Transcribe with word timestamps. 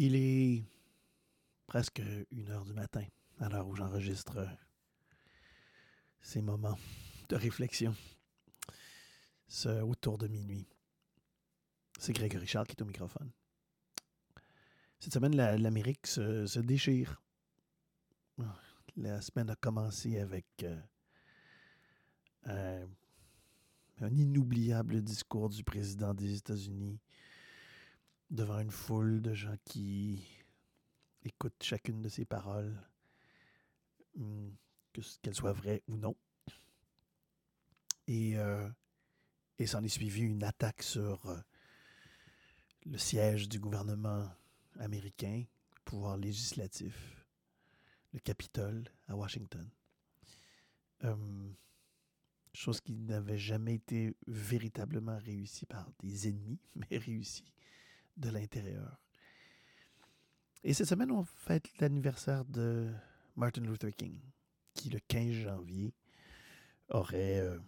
Il 0.00 0.14
est 0.14 0.62
presque 1.66 2.00
une 2.30 2.50
heure 2.50 2.64
du 2.64 2.72
matin, 2.72 3.04
à 3.40 3.48
l'heure 3.48 3.66
où 3.66 3.74
j'enregistre 3.74 4.48
ces 6.20 6.40
moments 6.40 6.78
de 7.28 7.34
réflexion. 7.34 7.96
Autour 9.64 10.18
de 10.18 10.28
minuit. 10.28 10.68
C'est 11.98 12.12
Grégory 12.12 12.46
Charles 12.46 12.68
qui 12.68 12.76
est 12.76 12.82
au 12.82 12.84
microphone. 12.84 13.32
Cette 15.00 15.14
semaine, 15.14 15.34
l'Amérique 15.34 16.06
se, 16.06 16.60
déchire. 16.60 17.20
La 18.96 19.20
semaine 19.20 19.50
a 19.50 19.56
commencé 19.56 20.20
avec 20.20 20.46
euh, 22.46 22.86
un 24.00 24.14
inoubliable 24.14 25.02
discours 25.02 25.48
du 25.48 25.64
président 25.64 26.14
des 26.14 26.36
États-Unis 26.36 27.00
devant 28.30 28.60
une 28.60 28.70
foule 28.70 29.22
de 29.22 29.34
gens 29.34 29.56
qui 29.64 30.26
écoutent 31.24 31.62
chacune 31.62 32.02
de 32.02 32.08
ses 32.08 32.24
paroles, 32.24 32.76
hmm, 34.16 34.50
qu'elles 35.22 35.34
soient 35.34 35.52
vraies 35.52 35.82
ou 35.88 35.96
non. 35.96 36.16
Et, 38.06 38.36
euh, 38.38 38.68
et 39.58 39.66
s'en 39.66 39.82
est 39.84 39.88
suivi 39.88 40.20
une 40.22 40.44
attaque 40.44 40.82
sur 40.82 41.26
euh, 41.26 41.38
le 42.86 42.98
siège 42.98 43.48
du 43.48 43.60
gouvernement 43.60 44.28
américain, 44.78 45.44
pouvoir 45.84 46.16
législatif, 46.16 47.26
le 48.12 48.20
Capitole 48.20 48.90
à 49.08 49.16
Washington. 49.16 49.68
Hum, 51.02 51.54
chose 52.54 52.80
qui 52.80 52.94
n'avait 52.94 53.38
jamais 53.38 53.74
été 53.74 54.16
véritablement 54.26 55.18
réussie 55.18 55.66
par 55.66 55.88
des 56.00 56.28
ennemis, 56.28 56.58
mais 56.74 56.98
réussie 56.98 57.52
de 58.18 58.30
l'intérieur. 58.30 58.98
Et 60.64 60.74
cette 60.74 60.88
semaine, 60.88 61.10
on 61.10 61.24
fête 61.24 61.66
l'anniversaire 61.80 62.44
de 62.44 62.90
Martin 63.36 63.62
Luther 63.62 63.94
King, 63.94 64.20
qui 64.74 64.90
le 64.90 64.98
15 64.98 65.32
janvier 65.32 65.94
aurait, 66.88 67.40
euh, 67.40 67.58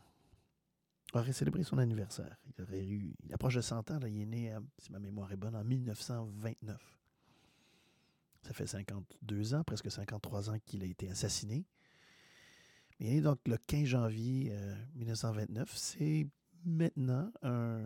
aurait 1.14 1.32
célébré 1.32 1.62
son 1.62 1.78
anniversaire. 1.78 2.36
Il 2.46 2.62
aurait 2.62 2.84
eu, 2.84 3.14
il 3.22 3.32
approche 3.32 3.54
de 3.54 3.60
100 3.60 3.90
ans, 3.92 4.00
il 4.04 4.20
est 4.20 4.26
né, 4.26 4.56
si 4.78 4.90
ma 4.90 4.98
mémoire 4.98 5.32
est 5.32 5.36
bonne, 5.36 5.54
en 5.54 5.64
1929. 5.64 6.98
Ça 8.42 8.52
fait 8.52 8.66
52 8.66 9.54
ans, 9.54 9.62
presque 9.64 9.90
53 9.90 10.50
ans 10.50 10.58
qu'il 10.64 10.82
a 10.82 10.86
été 10.86 11.08
assassiné. 11.10 11.66
Mais 12.98 13.06
il 13.06 13.16
est 13.18 13.20
donc 13.20 13.38
le 13.46 13.56
15 13.56 13.84
janvier 13.86 14.52
1929. 14.94 15.70
Euh, 15.70 15.72
C'est 15.76 16.26
maintenant 16.64 17.30
un, 17.42 17.84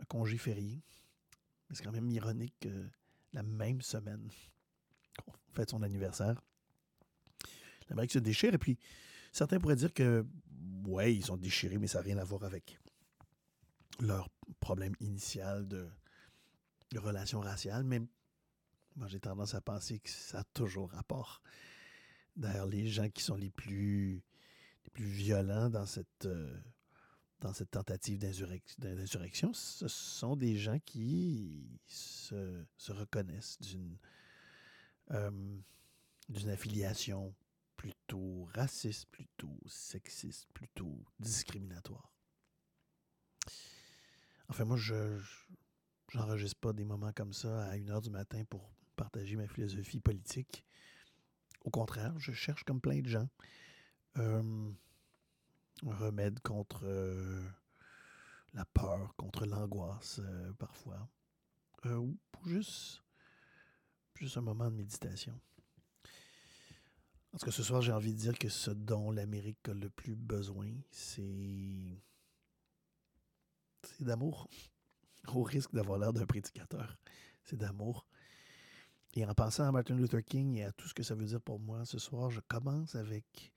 un 0.00 0.04
congé 0.08 0.36
férié 0.38 0.82
c'est 1.72 1.84
quand 1.84 1.92
même 1.92 2.10
ironique 2.10 2.54
que 2.60 2.88
la 3.32 3.42
même 3.42 3.80
semaine 3.80 4.28
qu'on 5.24 5.32
fête 5.52 5.70
son 5.70 5.82
anniversaire, 5.82 6.40
l'Amérique 7.88 8.12
se 8.12 8.18
déchire. 8.18 8.54
Et 8.54 8.58
puis, 8.58 8.78
certains 9.32 9.58
pourraient 9.58 9.76
dire 9.76 9.92
que, 9.92 10.26
ouais, 10.86 11.14
ils 11.14 11.24
sont 11.24 11.36
déchirés, 11.36 11.78
mais 11.78 11.86
ça 11.86 11.98
n'a 11.98 12.04
rien 12.04 12.18
à 12.18 12.24
voir 12.24 12.44
avec 12.44 12.78
leur 14.00 14.28
problème 14.60 14.94
initial 15.00 15.68
de, 15.68 15.88
relations 16.96 17.40
raciales. 17.40 17.84
Mais 17.84 18.00
moi, 18.96 19.06
j'ai 19.06 19.20
tendance 19.20 19.54
à 19.54 19.60
penser 19.60 20.00
que 20.00 20.10
ça 20.10 20.40
a 20.40 20.44
toujours 20.44 20.90
rapport. 20.90 21.42
D'ailleurs, 22.36 22.66
les 22.66 22.86
gens 22.86 23.08
qui 23.08 23.22
sont 23.22 23.36
les 23.36 23.50
plus, 23.50 24.22
les 24.84 24.90
plus 24.92 25.04
violents 25.04 25.70
dans 25.70 25.86
cette. 25.86 26.26
Euh, 26.26 26.56
dans 27.40 27.52
cette 27.52 27.70
tentative 27.70 28.18
d'insurrection, 28.18 29.52
ce 29.54 29.88
sont 29.88 30.36
des 30.36 30.56
gens 30.56 30.78
qui 30.84 31.80
se, 31.86 32.64
reconnaissent 32.88 33.58
d'une 33.60 33.96
euh, 35.10 35.58
d'une 36.28 36.50
affiliation 36.50 37.34
plutôt 37.76 38.44
raciste, 38.54 39.08
plutôt 39.10 39.58
sexiste, 39.66 40.46
plutôt 40.52 41.04
discriminatoire. 41.18 42.12
Enfin, 44.48 44.64
moi, 44.64 44.76
je 44.76 45.18
n'enregistre 46.14 46.60
pas 46.60 46.72
des 46.72 46.84
moments 46.84 47.12
comme 47.12 47.32
ça 47.32 47.64
à 47.64 47.76
une 47.76 47.90
heure 47.90 48.00
du 48.00 48.10
matin 48.10 48.44
pour 48.48 48.70
partager 48.96 49.34
ma 49.34 49.48
philosophie 49.48 49.98
politique. 49.98 50.64
Au 51.64 51.70
contraire, 51.70 52.18
je 52.18 52.32
cherche 52.32 52.64
comme 52.64 52.80
plein 52.80 53.00
de 53.00 53.08
gens. 53.08 53.28
Euh, 54.18 54.70
un 55.86 55.94
remède 55.94 56.40
contre 56.40 56.80
euh, 56.84 57.42
la 58.54 58.64
peur, 58.64 59.14
contre 59.16 59.46
l'angoisse 59.46 60.20
euh, 60.22 60.52
parfois. 60.54 61.08
Euh, 61.86 61.96
ou 61.96 62.18
juste, 62.46 63.02
juste 64.14 64.36
un 64.36 64.42
moment 64.42 64.70
de 64.70 64.76
méditation. 64.76 65.38
Parce 67.30 67.44
que 67.44 67.50
ce 67.50 67.62
soir, 67.62 67.80
j'ai 67.80 67.92
envie 67.92 68.12
de 68.12 68.18
dire 68.18 68.38
que 68.38 68.48
ce 68.48 68.70
dont 68.70 69.10
l'Amérique 69.10 69.68
a 69.68 69.74
le 69.74 69.88
plus 69.88 70.16
besoin, 70.16 70.68
c'est. 70.90 72.02
C'est 73.82 74.04
d'amour. 74.04 74.48
Au 75.28 75.42
risque 75.42 75.72
d'avoir 75.72 75.98
l'air 75.98 76.12
d'un 76.12 76.26
prédicateur. 76.26 76.98
C'est 77.44 77.56
d'amour. 77.56 78.06
Et 79.14 79.24
en 79.24 79.34
pensant 79.34 79.66
à 79.66 79.72
Martin 79.72 79.94
Luther 79.96 80.22
King 80.22 80.56
et 80.56 80.64
à 80.64 80.72
tout 80.72 80.86
ce 80.88 80.94
que 80.94 81.02
ça 81.02 81.14
veut 81.14 81.24
dire 81.24 81.40
pour 81.40 81.58
moi, 81.58 81.84
ce 81.84 81.98
soir, 81.98 82.30
je 82.30 82.40
commence 82.40 82.94
avec 82.94 83.52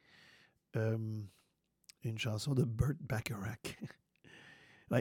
une 2.10 2.18
chanson 2.18 2.54
de 2.54 2.64
Burt 2.64 2.98
Bacharach. 3.02 3.80
oui, 4.92 5.00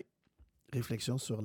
réflexion 0.73 1.19
sur, 1.19 1.43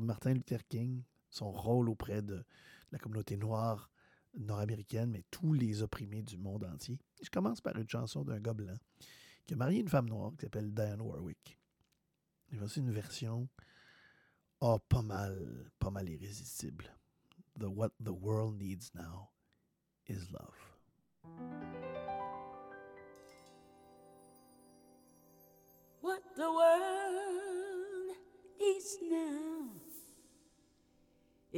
Martin 0.00 0.34
Luther 0.34 0.66
King, 0.68 1.02
son 1.30 1.50
rôle 1.50 1.88
auprès 1.88 2.22
de 2.22 2.44
la 2.90 2.98
communauté 2.98 3.36
noire 3.36 3.90
nord-américaine, 4.34 5.10
mais 5.10 5.24
tous 5.30 5.52
les 5.52 5.82
opprimés 5.82 6.22
du 6.22 6.36
monde 6.36 6.64
entier. 6.64 6.98
Je 7.22 7.30
commence 7.30 7.60
par 7.60 7.76
une 7.76 7.88
chanson 7.88 8.24
d'un 8.24 8.40
blanc 8.40 8.76
qui 9.46 9.54
a 9.54 9.56
marié 9.56 9.80
une 9.80 9.88
femme 9.88 10.08
noire 10.08 10.32
qui 10.36 10.44
s'appelle 10.44 10.72
Diane 10.72 11.00
Warwick. 11.00 11.58
Il 12.50 12.58
voici 12.58 12.80
une 12.80 12.92
version 12.92 13.48
oh, 14.60 14.78
pas 14.88 15.02
mal, 15.02 15.70
pas 15.78 15.90
mal 15.90 16.08
irrésistible. 16.08 16.84
The 17.58 17.66
What 17.66 17.90
the 18.02 18.10
World 18.10 18.58
Needs 18.58 18.92
Now 18.94 19.30
is 20.06 20.30
Love. 20.30 21.77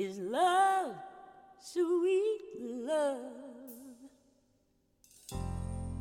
Is 0.00 0.18
love, 0.18 0.94
sweet 1.60 2.40
love. 2.58 3.18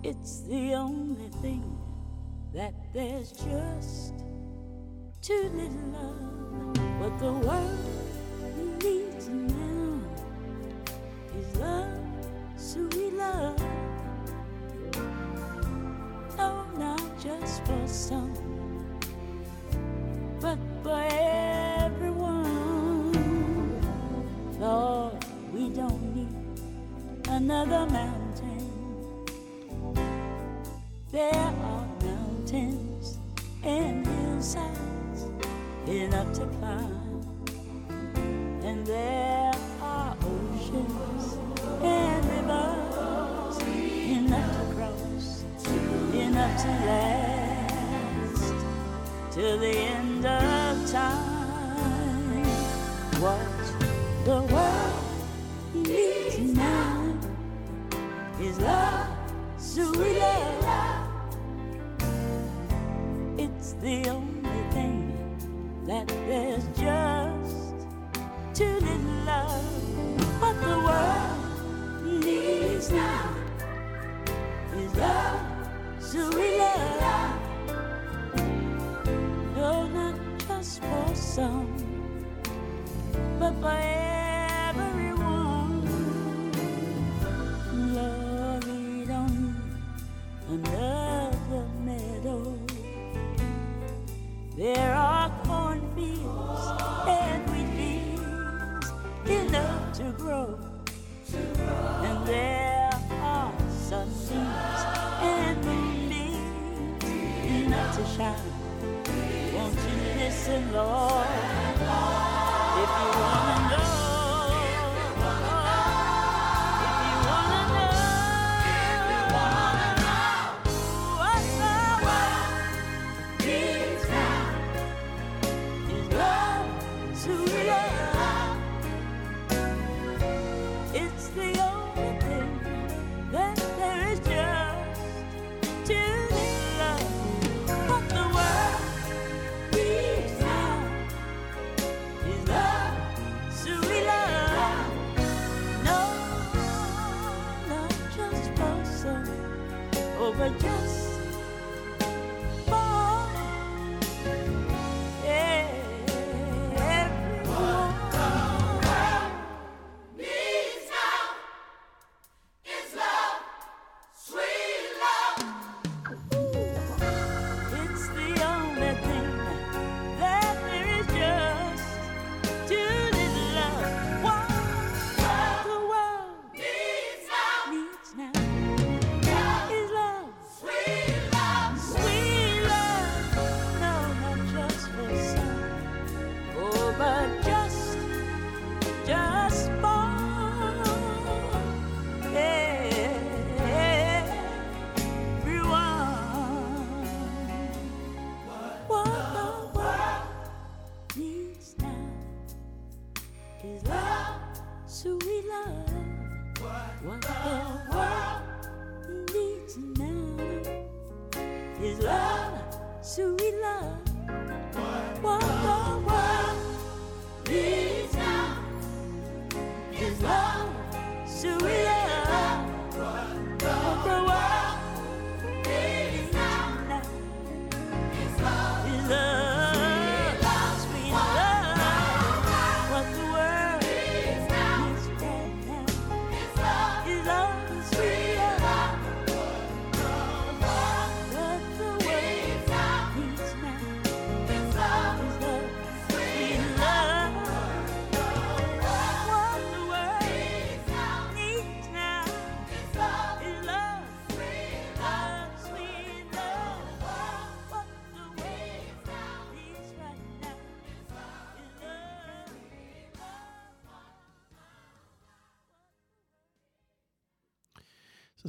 It's 0.03 0.39
the 0.43 0.73
only 0.75 1.27
thing 1.41 1.77
that 2.53 2.73
there's 2.93 3.33
just 3.33 4.13
too 5.21 5.51
little 5.53 5.95
of. 5.97 6.77
What 7.01 7.19
the 7.19 7.33
world 7.45 8.81
needs 8.81 9.27
now 9.27 9.99
is 11.37 11.57
love, 11.57 12.25
sweet 12.55 13.13
love. 13.15 13.61
Oh, 16.39 16.65
not 16.77 17.19
just 17.21 17.65
for 17.65 17.85
some, 17.85 18.48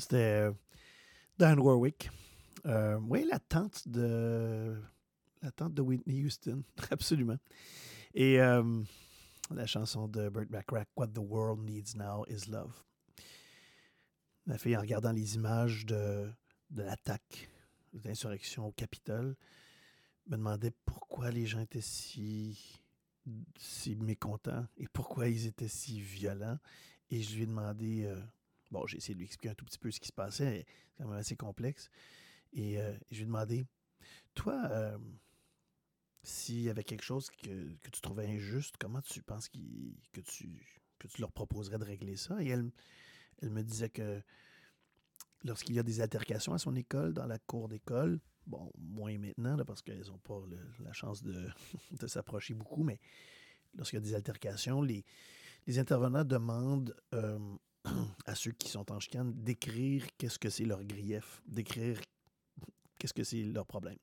c'était 0.01 0.49
euh, 0.49 0.53
Dan 1.39 1.59
Warwick. 1.61 2.11
Euh, 2.67 2.99
oui, 3.09 3.27
la 3.31 3.39
tante 3.39 3.87
de. 3.89 4.81
La 5.43 5.51
de 5.51 5.81
Whitney 5.81 6.23
Houston, 6.23 6.63
absolument. 6.91 7.39
Et 8.13 8.41
euh, 8.41 8.83
la 9.51 9.67
chanson 9.67 10.07
de 10.07 10.29
Burt 10.29 10.49
Bacharach, 10.51 10.89
What 10.97 11.09
the 11.09 11.19
World 11.19 11.61
Needs 11.65 11.97
Now 11.97 12.27
is 12.29 12.51
Love. 12.51 12.83
Ma 14.45 14.59
fille, 14.59 14.77
en 14.77 14.81
regardant 14.81 15.13
les 15.13 15.37
images 15.37 15.87
de, 15.87 16.31
de 16.71 16.83
l'attaque, 16.83 17.49
de 17.95 18.07
l'insurrection 18.07 18.67
au 18.67 18.73
Capitole, 18.73 19.35
me 20.27 20.37
demandait 20.37 20.75
pourquoi 20.85 21.31
les 21.31 21.47
gens 21.47 21.61
étaient 21.61 21.81
si, 21.81 22.83
si 23.57 23.97
mécontents 23.97 24.67
et 24.77 24.89
pourquoi 24.89 25.29
ils 25.29 25.47
étaient 25.47 25.69
si 25.69 26.01
violents. 26.01 26.59
Et 27.11 27.23
je 27.23 27.35
lui 27.35 27.43
ai 27.45 27.47
demandé, 27.47 28.05
euh, 28.05 28.21
bon, 28.71 28.87
j'ai 28.87 28.99
essayé 28.99 29.15
de 29.15 29.19
lui 29.19 29.27
expliquer 29.27 29.51
un 29.51 29.55
tout 29.55 29.65
petit 29.65 29.79
peu 29.79 29.91
ce 29.91 30.01
qui 30.01 30.09
se 30.09 30.13
passait, 30.13 30.67
c'est 30.97 31.03
quand 31.03 31.09
même 31.09 31.19
assez 31.19 31.37
complexe. 31.37 31.91
Et 32.53 32.81
euh, 32.81 32.93
je 33.11 33.17
lui 33.17 33.23
ai 33.23 33.27
demandé, 33.27 33.67
toi, 34.35 34.63
euh, 34.71 34.99
s'il 36.23 36.61
y 36.61 36.71
avait 36.71 36.85
quelque 36.85 37.05
chose 37.05 37.31
que, 37.31 37.75
tu 37.91 38.01
trouvais 38.01 38.27
injuste, 38.27 38.77
comment 38.79 39.01
tu 39.03 39.23
penses 39.23 39.49
que, 39.49 40.21
tu, 40.21 40.63
leur 41.19 41.33
proposerais 41.33 41.79
de 41.79 41.85
régler 41.85 42.17
ça? 42.17 42.43
Et 42.43 42.49
elle, 42.49 42.71
me 43.43 43.63
disait 43.63 43.89
que 43.89 44.23
lorsqu'il 45.45 45.75
y 45.75 45.79
a 45.79 45.83
des 45.83 46.01
altercations 46.01 46.53
à 46.53 46.59
son 46.59 46.77
école, 46.77 47.15
dans 47.15 47.27
la 47.27 47.39
cour 47.39 47.69
d'école, 47.69 48.21
bon, 48.47 48.71
moins 48.79 49.17
maintenant, 49.19 49.57
parce 49.65 49.83
qu'elles 49.83 50.07
n'ont 50.07 50.19
pas 50.19 50.41
la 50.81 50.93
chance 50.93 51.23
de, 51.23 52.07
s'approcher 52.07 52.55
beaucoup, 52.55 52.83
mais 52.83 53.01
lorsqu'il 53.75 53.99
y 53.99 54.03
a 54.03 54.05
des 54.05 54.15
altercations, 54.15 54.83
les, 54.83 55.05
les 55.67 55.79
intervenants 55.79 56.25
demandent 56.25 56.95
euh, 57.15 57.39
à 58.27 58.35
ceux 58.35 58.53
qui 58.53 58.69
sont 58.69 58.91
en 58.93 59.01
chicane 59.01 59.33
d'écrire 59.35 60.07
qu'est-ce 60.19 60.39
que 60.39 60.51
c'est 60.51 60.65
leur 60.65 60.85
grief, 60.85 61.43
d'écrire 61.47 62.01
qu'est-ce 62.99 63.15
que 63.15 63.25
c'est 63.25 63.43
leur 63.43 63.67
problème. 63.67 63.99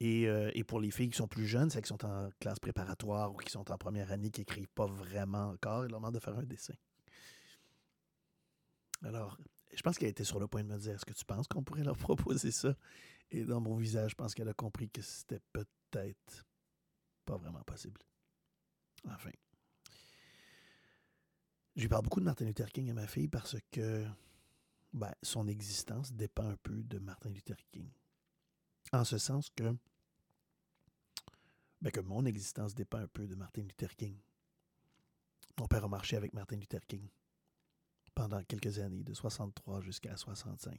Et, 0.00 0.26
euh, 0.26 0.50
et 0.54 0.64
pour 0.64 0.80
les 0.80 0.90
filles 0.90 1.10
qui 1.10 1.18
sont 1.18 1.28
plus 1.28 1.46
jeunes, 1.46 1.68
c'est 1.68 1.82
qui 1.82 1.88
sont 1.88 2.04
en 2.06 2.30
classe 2.40 2.58
préparatoire 2.58 3.32
ou 3.32 3.36
qui 3.36 3.50
sont 3.50 3.70
en 3.70 3.76
première 3.76 4.10
année, 4.12 4.30
qui 4.30 4.40
n'écrivent 4.40 4.72
pas 4.74 4.86
vraiment 4.86 5.50
encore, 5.50 5.84
ils 5.84 5.90
leur 5.90 6.00
demandent 6.00 6.14
de 6.14 6.20
faire 6.20 6.38
un 6.38 6.44
dessin. 6.44 6.74
Alors, 9.02 9.38
je 9.74 9.82
pense 9.82 9.98
qu'elle 9.98 10.08
était 10.08 10.24
sur 10.24 10.40
le 10.40 10.48
point 10.48 10.62
de 10.62 10.68
me 10.68 10.78
dire 10.78 10.94
Est-ce 10.94 11.04
que 11.04 11.12
tu 11.12 11.24
penses 11.24 11.46
qu'on 11.48 11.62
pourrait 11.62 11.84
leur 11.84 11.96
proposer 11.98 12.50
ça? 12.50 12.74
Et 13.30 13.44
dans 13.44 13.60
mon 13.60 13.76
visage, 13.76 14.12
je 14.12 14.16
pense 14.16 14.34
qu'elle 14.34 14.48
a 14.48 14.54
compris 14.54 14.88
que 14.88 15.02
c'était 15.02 15.40
peut-être 15.52 16.46
pas 17.24 17.36
vraiment 17.36 17.62
possible. 17.62 18.00
Enfin. 19.06 19.30
Je 21.76 21.82
lui 21.82 21.88
parle 21.88 22.02
beaucoup 22.02 22.20
de 22.20 22.24
Martin 22.24 22.44
Luther 22.44 22.70
King 22.70 22.90
à 22.90 22.94
ma 22.94 23.06
fille 23.06 23.28
parce 23.28 23.56
que 23.70 24.04
ben, 24.92 25.12
son 25.22 25.46
existence 25.46 26.12
dépend 26.12 26.48
un 26.48 26.56
peu 26.56 26.82
de 26.82 26.98
Martin 26.98 27.30
Luther 27.30 27.56
King. 27.70 27.88
En 28.92 29.04
ce 29.04 29.18
sens 29.18 29.50
que, 29.50 29.76
ben, 31.80 31.90
que 31.90 32.00
mon 32.00 32.24
existence 32.24 32.74
dépend 32.74 32.98
un 32.98 33.06
peu 33.06 33.26
de 33.26 33.36
Martin 33.36 33.62
Luther 33.62 33.94
King. 33.94 34.16
Mon 35.58 35.68
père 35.68 35.84
a 35.84 35.88
marché 35.88 36.16
avec 36.16 36.32
Martin 36.32 36.56
Luther 36.56 36.84
King 36.86 37.06
pendant 38.14 38.42
quelques 38.42 38.78
années, 38.80 39.04
de 39.04 39.14
63 39.14 39.80
jusqu'à 39.80 40.16
65. 40.16 40.78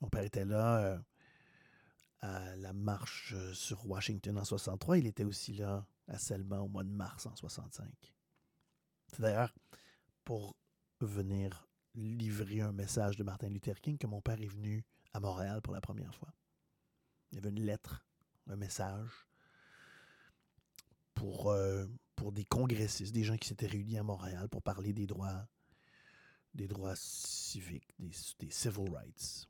Mon 0.00 0.08
père 0.08 0.22
était 0.22 0.44
là 0.44 0.78
euh, 0.78 0.98
à 2.20 2.56
la 2.56 2.72
marche 2.72 3.34
sur 3.54 3.86
Washington 3.86 4.38
en 4.38 4.44
63. 4.44 4.98
Il 4.98 5.06
était 5.06 5.24
aussi 5.24 5.54
là 5.54 5.86
à 6.06 6.18
Selma 6.18 6.60
au 6.60 6.68
mois 6.68 6.84
de 6.84 6.90
mars 6.90 7.26
en 7.26 7.34
65. 7.34 7.88
C'est 9.08 9.22
d'ailleurs 9.22 9.54
pour 10.24 10.56
venir 11.00 11.68
livrer 11.94 12.60
un 12.60 12.72
message 12.72 13.16
de 13.16 13.24
Martin 13.24 13.48
Luther 13.48 13.80
King 13.80 13.98
que 13.98 14.06
mon 14.06 14.20
père 14.20 14.40
est 14.40 14.46
venu 14.46 14.84
à 15.12 15.20
Montréal 15.20 15.60
pour 15.62 15.74
la 15.74 15.80
première 15.80 16.14
fois. 16.14 16.32
Il 17.30 17.36
y 17.36 17.38
avait 17.38 17.50
une 17.50 17.64
lettre, 17.64 18.06
un 18.46 18.56
message 18.56 19.26
pour, 21.14 21.50
euh, 21.50 21.86
pour 22.14 22.32
des 22.32 22.44
congressistes, 22.44 23.12
des 23.12 23.24
gens 23.24 23.36
qui 23.36 23.48
s'étaient 23.48 23.66
réunis 23.66 23.98
à 23.98 24.02
Montréal 24.02 24.48
pour 24.48 24.62
parler 24.62 24.92
des 24.92 25.06
droits, 25.06 25.48
des 26.54 26.68
droits 26.68 26.94
civiques, 26.96 27.92
des, 27.98 28.12
des 28.38 28.50
civil 28.50 28.90
rights. 28.90 29.48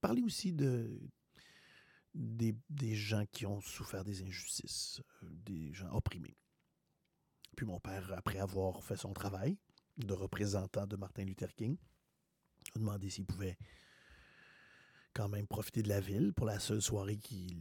Parler 0.00 0.22
aussi 0.22 0.52
de, 0.52 1.00
des, 2.14 2.54
des 2.68 2.94
gens 2.94 3.24
qui 3.32 3.46
ont 3.46 3.60
souffert 3.60 4.04
des 4.04 4.22
injustices, 4.22 5.00
euh, 5.22 5.28
des 5.30 5.72
gens 5.72 5.90
opprimés. 5.92 6.36
Puis 7.56 7.64
mon 7.66 7.80
père, 7.80 8.12
après 8.14 8.38
avoir 8.38 8.84
fait 8.84 8.96
son 8.96 9.14
travail 9.14 9.56
de 9.96 10.12
représentant 10.12 10.86
de 10.86 10.96
Martin 10.96 11.24
Luther 11.24 11.54
King, 11.54 11.76
a 12.74 12.78
demandé 12.78 13.08
s'il 13.08 13.24
pouvait 13.24 13.56
quand 15.14 15.30
même 15.30 15.46
profiter 15.46 15.82
de 15.82 15.88
la 15.88 16.00
ville 16.00 16.34
pour 16.34 16.44
la 16.44 16.58
seule 16.58 16.82
soirée 16.82 17.16
qu'il 17.16 17.56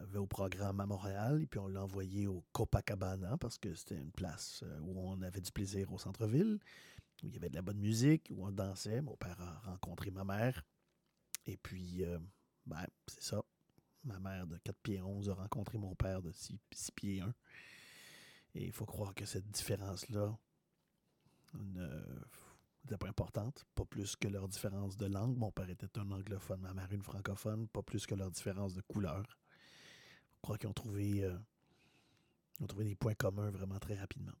avait 0.00 0.20
au 0.20 0.26
programme 0.26 0.78
à 0.78 0.86
Montréal. 0.86 1.42
Et 1.42 1.46
puis 1.46 1.58
on 1.58 1.66
l'a 1.66 1.82
envoyé 1.82 2.28
au 2.28 2.44
Copacabana 2.52 3.36
parce 3.38 3.58
que 3.58 3.74
c'était 3.74 3.96
une 3.96 4.12
place 4.12 4.62
euh, 4.62 4.78
où 4.82 4.96
on 5.00 5.20
avait 5.22 5.40
du 5.40 5.50
plaisir 5.50 5.92
au 5.92 5.98
centre-ville, 5.98 6.60
où 7.24 7.26
il 7.26 7.34
y 7.34 7.36
avait 7.36 7.48
de 7.48 7.56
la 7.56 7.62
bonne 7.62 7.80
musique, 7.80 8.28
où 8.30 8.46
on 8.46 8.52
dansait. 8.52 9.00
Mon 9.00 9.16
père 9.16 9.40
a 9.40 9.58
rencontré 9.70 10.12
ma 10.12 10.22
mère. 10.22 10.64
Et 11.46 11.56
puis, 11.56 12.04
euh, 12.04 12.20
ben, 12.66 12.86
c'est 13.08 13.24
ça. 13.24 13.42
Ma 14.04 14.20
mère 14.20 14.46
de 14.46 14.58
4 14.58 14.76
pieds 14.80 15.02
11 15.02 15.30
a 15.30 15.34
rencontré 15.34 15.78
mon 15.78 15.96
père 15.96 16.22
de 16.22 16.30
6, 16.30 16.56
6 16.72 16.90
pieds 16.92 17.20
1. 17.20 17.34
Et 18.54 18.66
il 18.66 18.72
faut 18.72 18.86
croire 18.86 19.14
que 19.14 19.24
cette 19.24 19.50
différence-là 19.50 20.36
ne 21.54 21.88
n'était 22.84 22.98
pas 22.98 23.08
importante, 23.08 23.64
pas 23.74 23.84
plus 23.84 24.16
que 24.16 24.28
leur 24.28 24.48
différence 24.48 24.96
de 24.96 25.06
langue. 25.06 25.36
Mon 25.36 25.52
père 25.52 25.70
était 25.70 25.98
un 25.98 26.10
anglophone, 26.10 26.60
ma 26.60 26.74
mère 26.74 26.92
une 26.92 27.02
francophone, 27.02 27.68
pas 27.68 27.82
plus 27.82 28.06
que 28.06 28.14
leur 28.14 28.30
différence 28.30 28.74
de 28.74 28.80
couleur. 28.82 29.22
Je 30.34 30.40
crois 30.42 30.58
qu'ils 30.58 30.68
ont 30.68 30.72
trouvé, 30.72 31.24
euh, 31.24 31.36
ont 32.60 32.66
trouvé 32.66 32.84
des 32.84 32.96
points 32.96 33.14
communs 33.14 33.50
vraiment 33.50 33.78
très 33.78 33.94
rapidement. 33.94 34.32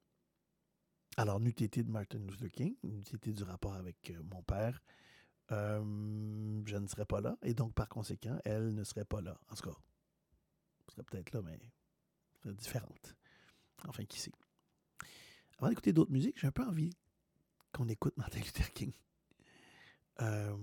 Alors, 1.16 1.40
n'eût 1.40 1.50
été 1.50 1.82
de 1.82 1.90
Martin 1.90 2.18
Luther 2.18 2.50
King, 2.50 2.74
n'eût 2.82 3.00
été 3.00 3.32
du 3.32 3.42
rapport 3.44 3.74
avec 3.74 4.10
euh, 4.10 4.20
mon 4.24 4.42
père, 4.42 4.80
euh, 5.52 6.62
je 6.64 6.76
ne 6.76 6.86
serais 6.86 7.04
pas 7.04 7.20
là. 7.20 7.36
Et 7.42 7.54
donc, 7.54 7.74
par 7.74 7.88
conséquent, 7.88 8.38
elle 8.44 8.74
ne 8.74 8.84
serait 8.84 9.04
pas 9.04 9.20
là. 9.20 9.38
En 9.50 9.54
tout 9.54 9.68
cas, 9.68 9.76
elle 10.86 10.94
serait 10.94 11.02
peut-être 11.04 11.32
là, 11.32 11.42
mais 11.42 11.52
elle 11.52 11.70
serait 12.42 12.54
différente. 12.54 13.14
Enfin, 13.88 14.04
qui 14.04 14.20
sait. 14.20 14.32
Avant 15.58 15.68
d'écouter 15.68 15.92
d'autres 15.92 16.12
musiques, 16.12 16.38
j'ai 16.38 16.46
un 16.46 16.52
peu 16.52 16.64
envie 16.64 16.90
qu'on 17.72 17.88
écoute 17.88 18.14
Martin 18.18 18.40
Luther 18.40 18.72
King. 18.72 18.92
Euh, 20.20 20.56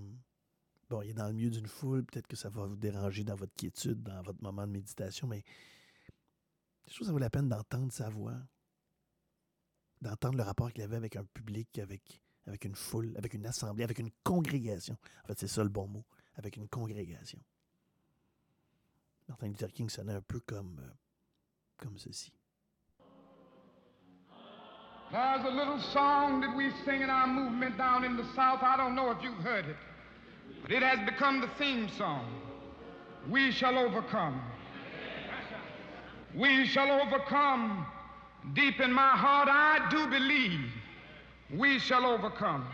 bon, 0.90 1.02
il 1.02 1.10
est 1.10 1.14
dans 1.14 1.28
le 1.28 1.34
milieu 1.34 1.50
d'une 1.50 1.68
foule, 1.68 2.06
peut-être 2.06 2.28
que 2.28 2.36
ça 2.36 2.50
va 2.50 2.66
vous 2.66 2.76
déranger 2.76 3.24
dans 3.24 3.36
votre 3.36 3.54
quiétude, 3.56 4.02
dans 4.04 4.22
votre 4.22 4.42
moment 4.42 4.66
de 4.66 4.72
méditation, 4.72 5.28
mais 5.28 5.44
je 6.88 6.94
trouve 6.94 7.00
que 7.00 7.06
ça 7.06 7.12
vaut 7.12 7.20
la 7.20 7.30
peine 7.30 7.50
d'entendre 7.50 7.92
sa 7.92 8.10
voix, 8.10 8.38
d'entendre 10.02 10.38
le 10.38 10.44
rapport 10.44 10.72
qu'il 10.72 10.84
avait 10.84 10.96
avec 10.96 11.16
un 11.16 11.26
public, 11.26 11.80
avec, 11.80 12.22
avec 12.46 12.66
une 12.66 12.76
foule, 12.76 13.14
avec 13.18 13.34
une 13.34 13.46
assemblée, 13.46 13.84
avec 13.84 14.00
une 14.00 14.12
congrégation. 14.24 14.98
En 15.24 15.28
fait, 15.28 15.40
c'est 15.40 15.48
ça 15.48 15.64
le 15.64 15.70
bon 15.70 15.88
mot, 15.88 16.06
avec 16.36 16.58
une 16.58 16.68
congrégation. 16.68 17.40
Martin 19.28 19.48
Luther 19.48 19.72
King 19.72 19.90
sonnait 19.90 20.14
un 20.14 20.22
peu 20.22 20.40
comme, 20.40 20.80
euh, 20.80 20.92
comme 21.78 21.98
ceci. 21.98 22.34
There's 25.12 25.44
a 25.44 25.50
little 25.50 25.80
song 25.80 26.42
that 26.42 26.56
we 26.56 26.70
sing 26.86 27.02
in 27.02 27.10
our 27.10 27.26
movement 27.26 27.78
down 27.78 28.04
in 28.04 28.16
the 28.16 28.26
South. 28.36 28.62
I 28.62 28.78
don't 28.78 28.94
know 28.94 29.10
if 29.10 29.18
you've 29.24 29.44
heard 29.44 29.66
it, 29.66 29.76
but 30.62 30.72
it 30.72 30.84
has 30.84 31.00
become 31.10 31.42
the 31.42 31.50
theme 31.58 31.90
song. 31.98 32.30
We 33.28 33.52
shall 33.52 33.78
overcome. 33.80 34.40
We 36.36 36.68
shall 36.68 37.02
overcome. 37.02 37.88
Deep 38.54 38.80
in 38.80 38.94
my 38.94 39.18
heart, 39.18 39.50
I 39.50 39.88
do 39.90 40.08
believe 40.08 40.72
we 41.58 41.80
shall 41.80 42.06
overcome. 42.06 42.68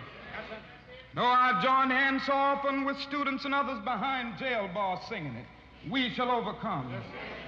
Though 1.16 1.26
I've 1.26 1.64
joined 1.64 1.92
hands 1.92 2.24
so 2.26 2.34
often 2.34 2.84
with 2.84 3.00
students 3.00 3.46
and 3.46 3.56
others 3.56 3.80
behind 3.86 4.38
jail 4.38 4.70
bars 4.74 5.00
singing 5.08 5.36
it, 5.36 5.46
we 5.90 6.10
shall 6.10 6.30
overcome. 6.30 6.94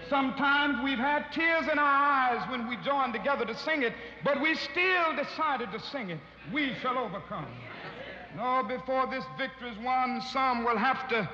Sometimes 0.10 0.82
we've 0.84 0.98
had 0.98 1.32
tears 1.34 1.68
in 1.72 1.78
our 1.78 1.86
eyes 1.86 2.50
when 2.50 2.68
we 2.68 2.78
joined 2.78 3.14
together 3.14 3.46
to 3.46 3.56
sing 3.56 3.84
it, 3.84 3.94
but 4.24 4.42
we 4.42 4.56
still 4.56 5.16
decided 5.16 5.72
to 5.72 5.80
sing 5.80 6.10
it. 6.10 6.20
We 6.54 6.74
shall 6.82 6.98
overcome. 6.98 7.48
No, 8.36 8.64
before 8.64 9.08
this 9.08 9.26
victory 9.38 9.70
is 9.70 9.78
won, 9.80 10.22
some 10.32 10.64
will 10.64 10.78
have 10.78 11.08
to 11.10 11.30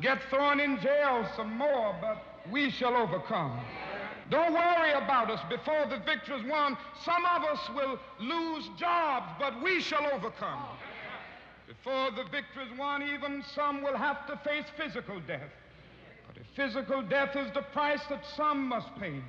get 0.00 0.22
thrown 0.30 0.60
in 0.60 0.80
jail 0.80 1.26
some 1.36 1.56
more, 1.56 1.96
but 2.00 2.22
we 2.50 2.70
shall 2.70 2.96
overcome. 2.96 3.60
Don't 4.30 4.52
worry 4.52 4.92
about 4.92 5.30
us. 5.30 5.40
Before 5.48 5.86
the 5.86 5.98
victory 5.98 6.36
is 6.36 6.44
won, 6.46 6.76
some 7.04 7.24
of 7.24 7.44
us 7.44 7.60
will 7.74 7.98
lose 8.20 8.68
jobs, 8.78 9.26
but 9.38 9.62
we 9.62 9.80
shall 9.80 10.06
overcome. 10.12 10.64
Before 11.66 12.10
the 12.10 12.24
victory 12.24 12.64
is 12.70 12.78
won, 12.78 13.02
even 13.02 13.42
some 13.54 13.82
will 13.82 13.96
have 13.96 14.26
to 14.26 14.36
face 14.48 14.64
physical 14.76 15.20
death. 15.20 15.50
Physical 16.54 17.02
death 17.02 17.36
is 17.36 17.52
the 17.52 17.62
price 17.62 18.00
that 18.08 18.24
some 18.36 18.68
must 18.68 18.94
pay 18.98 19.22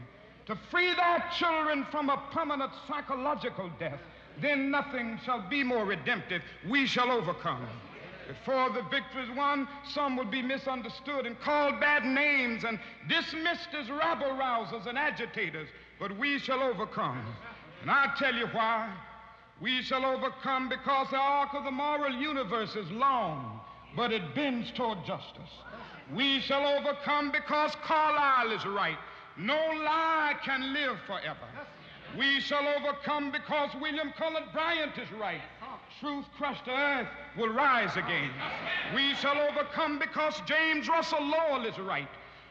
to 0.50 0.58
free 0.72 0.92
their 0.96 1.24
children 1.38 1.86
from 1.92 2.10
a 2.10 2.18
permanent 2.34 2.72
psychological 2.88 3.70
death, 3.80 4.00
then 4.42 4.72
nothing 4.72 5.20
shall 5.24 5.48
be 5.48 5.64
more 5.64 5.86
redemptive. 5.86 6.42
We 6.68 6.88
shall 6.88 7.12
overcome. 7.12 7.68
Before 8.28 8.72
the 8.72 8.82
victory 8.90 9.24
is 9.30 9.38
won, 9.38 9.68
some 9.94 10.18
will 10.18 10.26
be 10.26 10.42
misunderstood 10.42 11.28
and 11.28 11.40
called 11.40 11.80
bad 11.80 12.04
names 12.04 12.64
and 12.64 12.80
dismissed 13.08 13.70
as 13.80 13.92
rabble 13.92 14.32
rousers 14.38 14.88
and 14.88 14.98
agitators, 14.98 15.70
but 16.00 16.18
we 16.18 16.40
shall 16.40 16.64
overcome. 16.64 17.24
And 17.84 17.92
I'll 17.92 18.18
tell 18.18 18.34
you 18.34 18.48
why. 18.48 18.92
We 19.62 19.84
shall 19.84 20.04
overcome 20.04 20.68
because 20.68 21.12
the 21.12 21.18
arc 21.18 21.54
of 21.54 21.64
the 21.64 21.72
moral 21.72 22.14
universe 22.14 22.76
is 22.76 22.90
long, 22.90 23.60
but 23.96 24.12
it 24.12 24.34
bends 24.34 24.72
toward 24.72 25.06
justice. 25.06 25.52
We 26.16 26.40
shall 26.40 26.66
overcome 26.66 27.32
because 27.32 27.76
Carlyle 27.84 28.52
is 28.52 28.66
right. 28.66 28.98
No 29.38 29.56
lie 29.56 30.36
can 30.44 30.74
live 30.74 30.98
forever. 31.06 31.48
We 32.18 32.40
shall 32.40 32.68
overcome 32.68 33.32
because 33.32 33.70
William 33.80 34.12
Cullen 34.18 34.44
Bryant 34.52 34.98
is 34.98 35.12
right. 35.12 35.42
Truth 36.00 36.26
crushed 36.38 36.66
to 36.66 36.72
earth 36.72 37.08
will 37.38 37.50
rise 37.50 37.96
again. 37.96 38.32
We 38.96 39.14
shall 39.16 39.38
overcome 39.38 40.00
because 40.00 40.42
James 40.46 40.88
Russell 40.88 41.24
Lowell 41.24 41.66
is 41.66 41.78
right. 41.78 42.08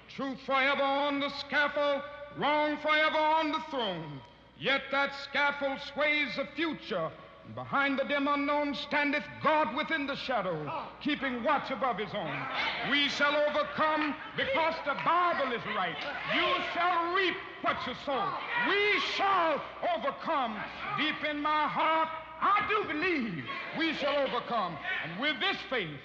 Truth 0.08 0.38
forever 0.46 0.82
on 0.82 1.18
the 1.20 1.30
scaffold, 1.30 2.02
wrong 2.36 2.76
forever 2.78 3.18
on 3.18 3.50
the 3.50 3.60
throne. 3.70 4.20
Yet 4.60 4.82
that 4.92 5.12
scaffold 5.24 5.80
sways 5.92 6.36
the 6.36 6.46
future. 6.54 7.10
And 7.48 7.54
Behind 7.54 7.98
the 7.98 8.04
dim 8.04 8.28
unknown 8.28 8.74
standeth 8.74 9.24
God 9.42 9.74
within 9.74 10.06
the 10.06 10.16
shadow, 10.16 10.66
ah. 10.68 10.90
keeping 11.00 11.42
watch 11.42 11.70
above 11.70 11.96
his 11.96 12.12
own. 12.12 12.28
Ah. 12.28 12.88
We 12.90 13.08
shall 13.08 13.34
overcome 13.34 14.14
because 14.36 14.74
the 14.84 14.94
Bible 15.02 15.52
is 15.54 15.62
right. 15.74 15.96
You 16.34 16.44
shall 16.74 17.14
reap 17.14 17.34
what 17.62 17.76
you 17.86 17.94
sow. 18.04 18.28
We 18.68 19.00
shall 19.16 19.62
overcome. 19.96 20.58
Deep 20.98 21.24
in 21.28 21.40
my 21.40 21.66
heart, 21.66 22.08
I 22.40 22.66
do 22.68 22.92
believe 22.92 23.44
we 23.78 23.94
shall 23.94 24.16
overcome. 24.16 24.76
And 25.04 25.18
with 25.18 25.40
this 25.40 25.56
faith, 25.70 25.98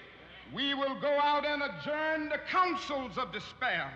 we 0.54 0.72
will 0.72 0.98
go 0.98 1.18
out 1.20 1.44
and 1.44 1.62
adjourn 1.62 2.30
the 2.30 2.40
councils 2.50 3.18
of 3.18 3.32
despair 3.32 3.90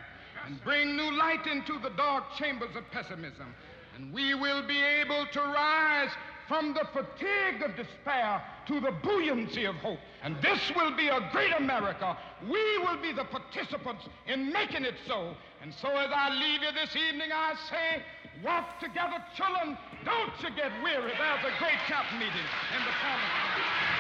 and 0.47 0.63
bring 0.65 0.97
new 0.97 1.17
light 1.17 1.47
into 1.47 1.79
the 1.79 1.91
dark 1.97 2.25
chambers 2.37 2.77
of 2.77 2.89
pessimism. 2.91 3.55
And 3.97 4.13
we 4.13 4.35
will 4.35 4.67
be 4.67 4.81
able 4.81 5.27
to 5.33 5.41
rise 5.41 6.11
from 6.49 6.73
the 6.73 6.87
fatigue 6.93 7.63
of 7.63 7.77
despair 7.77 8.43
to 8.67 8.81
the 8.81 8.91
buoyancy 9.03 9.67
of 9.67 9.75
hope. 9.77 9.99
And 10.23 10.37
this 10.43 10.59
will 10.75 10.97
be 10.97 11.09
a 11.09 11.29
great 11.31 11.53
America. 11.59 12.17
We 12.51 12.79
will 12.79 12.97
be 13.01 13.13
the 13.13 13.25
participants 13.25 14.09
in 14.27 14.51
making 14.51 14.85
it 14.85 14.95
so. 15.07 15.35
And 15.63 15.73
so 15.75 15.89
as 15.89 16.11
I 16.13 16.31
leave 16.35 16.63
you 16.63 16.73
this 16.73 16.97
evening, 16.97 17.31
I 17.33 17.55
say, 17.71 18.03
walk 18.43 18.81
together, 18.81 19.23
children. 19.37 19.77
Don't 20.05 20.33
you 20.43 20.57
get 20.57 20.73
weary. 20.83 21.13
There's 21.19 21.45
a 21.45 21.59
great 21.59 21.79
camp 21.87 22.07
meeting 22.19 22.49
in 22.75 22.85
the 22.85 22.95
corner. 23.03 23.98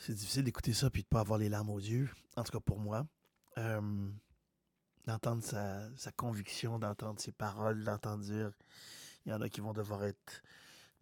C'est 0.00 0.14
difficile 0.14 0.44
d'écouter 0.44 0.72
ça 0.72 0.88
puis 0.88 1.02
de 1.02 1.08
pas 1.08 1.20
avoir 1.20 1.38
les 1.38 1.50
larmes 1.50 1.68
aux 1.68 1.78
yeux, 1.78 2.08
en 2.34 2.42
tout 2.42 2.52
cas 2.52 2.60
pour 2.60 2.80
moi. 2.80 3.06
D'entendre 5.06 5.42
sa, 5.42 6.12
conviction, 6.16 6.78
d'entendre 6.78 7.20
ses 7.20 7.32
paroles, 7.32 7.84
d'entendre 7.84 8.24
dire 8.24 8.50
il 9.26 9.30
y 9.30 9.34
en 9.34 9.42
a 9.42 9.50
qui 9.50 9.60
vont 9.60 9.74
devoir 9.74 10.04
être 10.04 10.42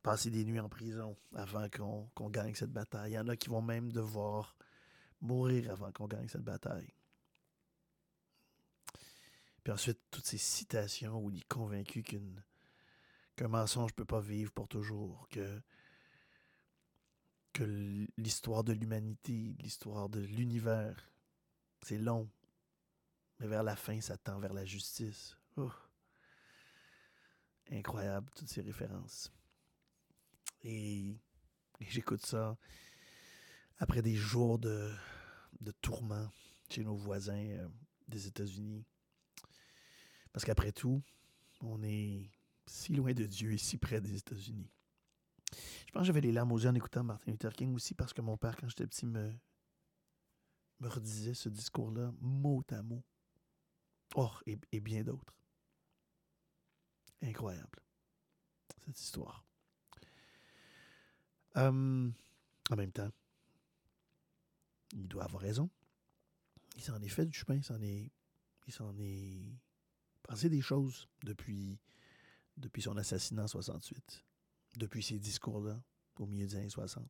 passer 0.02 0.30
des 0.30 0.44
nuits 0.44 0.58
en 0.58 0.68
prison 0.68 1.16
avant 1.32 1.68
qu'on 1.68 2.28
gagne 2.28 2.56
cette 2.56 2.72
bataille. 2.72 3.12
Il 3.12 3.14
y 3.14 3.18
en 3.20 3.28
a 3.28 3.36
qui 3.36 3.48
vont 3.48 3.62
même 3.62 3.92
devoir 3.92 4.56
mourir 5.20 5.70
avant 5.70 5.92
qu'on 5.92 6.08
gagne 6.08 6.28
cette 6.28 6.42
bataille. 6.42 6.92
Puis 9.62 9.72
ensuite, 9.72 10.00
toutes 10.10 10.26
ces 10.26 10.38
citations 10.38 11.20
où 11.20 11.30
il 11.30 11.38
est 11.38 11.48
convaincu 11.48 12.02
qu'un 12.02 13.48
mensonge 13.48 13.92
ne 13.92 13.96
peut 13.96 14.04
pas 14.04 14.20
vivre 14.20 14.50
pour 14.50 14.66
toujours, 14.66 15.28
que 15.28 15.60
l'histoire 17.64 18.64
de 18.64 18.72
l'humanité, 18.72 19.54
l'histoire 19.60 20.08
de 20.08 20.20
l'univers, 20.20 21.10
c'est 21.82 21.98
long. 21.98 22.28
Mais 23.38 23.46
vers 23.46 23.62
la 23.62 23.76
fin, 23.76 24.00
ça 24.00 24.16
tend 24.16 24.38
vers 24.38 24.52
la 24.52 24.64
justice. 24.64 25.36
Incroyable, 27.70 28.30
toutes 28.34 28.48
ces 28.48 28.62
références. 28.62 29.32
Et, 30.62 31.10
et 31.80 31.86
j'écoute 31.88 32.24
ça 32.24 32.56
après 33.78 34.02
des 34.02 34.14
jours 34.14 34.58
de, 34.58 34.92
de 35.60 35.70
tourments 35.70 36.30
chez 36.70 36.82
nos 36.82 36.96
voisins 36.96 37.34
euh, 37.34 37.68
des 38.08 38.26
États-Unis. 38.26 38.84
Parce 40.32 40.44
qu'après 40.44 40.72
tout, 40.72 41.02
on 41.60 41.82
est 41.82 42.30
si 42.66 42.94
loin 42.94 43.12
de 43.12 43.24
Dieu 43.24 43.52
et 43.52 43.58
si 43.58 43.78
près 43.78 44.00
des 44.00 44.16
États-Unis. 44.16 44.70
Je 45.52 45.92
pense 45.92 46.02
que 46.02 46.06
j'avais 46.06 46.20
les 46.20 46.32
larmes 46.32 46.52
aux 46.52 46.58
yeux 46.58 46.68
en 46.68 46.74
écoutant 46.74 47.02
Martin 47.02 47.30
Luther 47.30 47.52
King 47.52 47.74
aussi 47.74 47.94
parce 47.94 48.12
que 48.12 48.20
mon 48.20 48.36
père, 48.36 48.56
quand 48.56 48.68
j'étais 48.68 48.86
petit, 48.86 49.06
me, 49.06 49.32
me 50.80 50.88
redisait 50.88 51.34
ce 51.34 51.48
discours-là 51.48 52.12
mot 52.20 52.62
à 52.70 52.82
mot. 52.82 53.02
Oh, 54.14 54.30
et, 54.46 54.58
et 54.72 54.80
bien 54.80 55.02
d'autres. 55.02 55.34
Incroyable, 57.22 57.80
cette 58.86 59.00
histoire. 59.00 59.44
Hum, 61.54 62.12
en 62.70 62.76
même 62.76 62.92
temps, 62.92 63.10
il 64.92 65.08
doit 65.08 65.24
avoir 65.24 65.42
raison. 65.42 65.68
Il 66.76 66.82
s'en 66.82 67.00
est 67.02 67.08
fait 67.08 67.26
du 67.26 67.36
chemin, 67.36 67.56
il 67.56 67.64
s'en 67.64 67.80
est, 67.82 68.12
il 68.66 68.72
s'en 68.72 68.96
est 68.98 69.58
passé 70.22 70.48
des 70.48 70.60
choses 70.60 71.08
depuis, 71.24 71.80
depuis 72.56 72.82
son 72.82 72.96
assassinat 72.96 73.44
en 73.44 73.48
68, 73.48 74.24
depuis 74.76 75.02
ces 75.02 75.18
discours-là 75.18 75.80
au 76.18 76.26
milieu 76.26 76.46
des 76.46 76.56
années 76.56 76.68
60. 76.70 77.06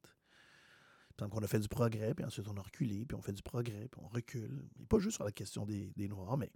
Tant 1.17 1.29
qu'on 1.29 1.43
a 1.43 1.49
fait 1.49 1.59
du 1.59 1.69
progrès, 1.69 2.15
puis 2.15 2.25
ensuite 2.25 2.47
on 2.49 2.57
a 2.57 2.63
reculé, 2.63 3.05
puis 3.05 3.17
on 3.17 3.23
fait 3.23 3.33
du 3.33 3.43
progrès, 3.43 3.89
puis 3.89 4.01
on 4.03 4.09
recule. 4.09 4.69
Et 4.79 4.87
pas 4.87 4.99
juste 4.99 5.17
sur 5.17 5.25
la 5.25 5.33
question 5.33 5.67
des, 5.67 5.93
des 5.97 6.09
Noirs, 6.09 6.37
mais 6.37 6.53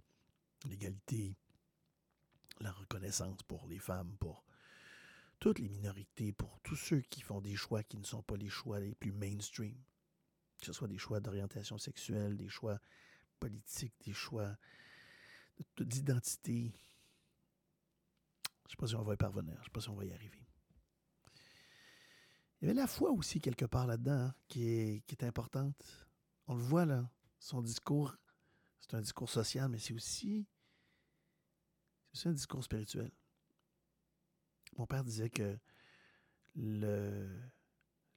l'égalité, 0.65 1.35
la 2.61 2.71
reconnaissance 2.71 3.43
pour 3.43 3.67
les 3.67 3.79
femmes, 3.79 4.15
pour 4.19 4.45
toutes 5.39 5.59
les 5.59 5.67
minorités, 5.67 6.31
pour 6.31 6.59
tous 6.61 6.77
ceux 6.77 7.01
qui 7.01 7.21
font 7.21 7.41
des 7.41 7.55
choix 7.55 7.83
qui 7.83 7.97
ne 7.97 8.05
sont 8.05 8.23
pas 8.23 8.37
les 8.37 8.47
choix 8.49 8.79
les 8.79 8.95
plus 8.95 9.11
mainstream. 9.11 9.75
Que 10.59 10.67
ce 10.67 10.73
soit 10.73 10.87
des 10.87 10.97
choix 10.97 11.19
d'orientation 11.19 11.77
sexuelle, 11.77 12.37
des 12.37 12.47
choix 12.47 12.79
politiques, 13.41 13.93
des 14.05 14.13
choix 14.13 14.55
de- 15.75 15.83
d'identité. 15.83 16.71
Je 18.45 18.67
ne 18.67 18.69
sais 18.69 18.77
pas 18.77 18.87
si 18.87 18.95
on 18.95 19.03
va 19.03 19.15
y 19.15 19.17
parvenir, 19.17 19.55
je 19.55 19.59
ne 19.59 19.63
sais 19.65 19.71
pas 19.71 19.81
si 19.81 19.89
on 19.89 19.95
va 19.95 20.05
y 20.05 20.13
arriver. 20.13 20.42
Il 22.63 22.67
y 22.67 22.69
avait 22.69 22.79
la 22.79 22.87
foi 22.87 23.11
aussi 23.11 23.41
quelque 23.41 23.65
part 23.65 23.87
là-dedans 23.87 24.27
hein, 24.27 24.35
qui, 24.47 24.63
est, 24.63 25.23
importante. 25.23 25.75
On 26.47 26.55
le 26.55 26.61
voit 26.61 26.85
là, 26.85 27.11
son 27.37 27.61
discours, 27.61 28.15
c'est 28.79 28.93
un 28.93 29.01
discours 29.01 29.29
social, 29.29 29.67
mais 29.67 29.79
c'est 29.79 29.93
aussi, 29.93 30.47
un 32.23 32.31
discours 32.31 32.63
spirituel. 32.63 33.11
Mon 34.77 34.87
père 34.87 35.03
disait 35.03 35.29
que 35.29 35.59